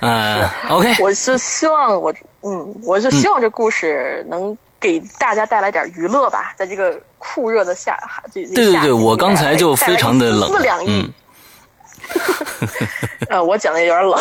[0.00, 0.94] 嗯，OK。
[1.00, 7.98] 我是希望我，嗯，我是希望这故事能给大家带来点娱乐吧，在这个酷热的夏，
[8.34, 10.52] 对对对，我刚才就非常的冷，
[10.86, 11.10] 嗯。
[13.28, 14.20] 呃，我讲的有点冷。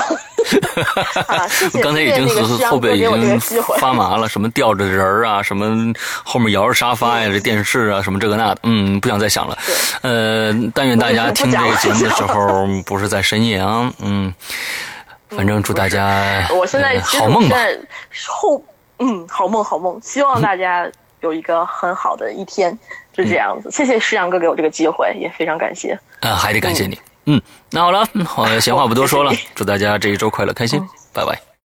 [1.82, 3.40] 刚才已经和后背已经
[3.80, 9.58] 发麻了，什么吊着人啊，什么后面摇着沙发呀，这电视啊，什么这个那的，嗯，不想再想了。
[10.02, 14.34] 呃，但愿大家听这个节目的时候不是在深夜啊，嗯，
[15.30, 17.58] 反正祝大家我现在好梦吧。
[18.28, 18.62] 后，
[19.00, 20.90] 嗯，好梦好梦，希望大家
[21.22, 22.78] 有一个很好的一天，
[23.14, 23.72] 就这样子。
[23.72, 25.98] 谢谢石阳哥给我这个机会，也非常感谢。
[26.20, 27.00] 啊，还得感谢你。
[27.26, 30.82] 嗯，那好了， 好，闲话不多说了，祝大家这一周快乐开心，
[31.14, 31.53] 拜拜。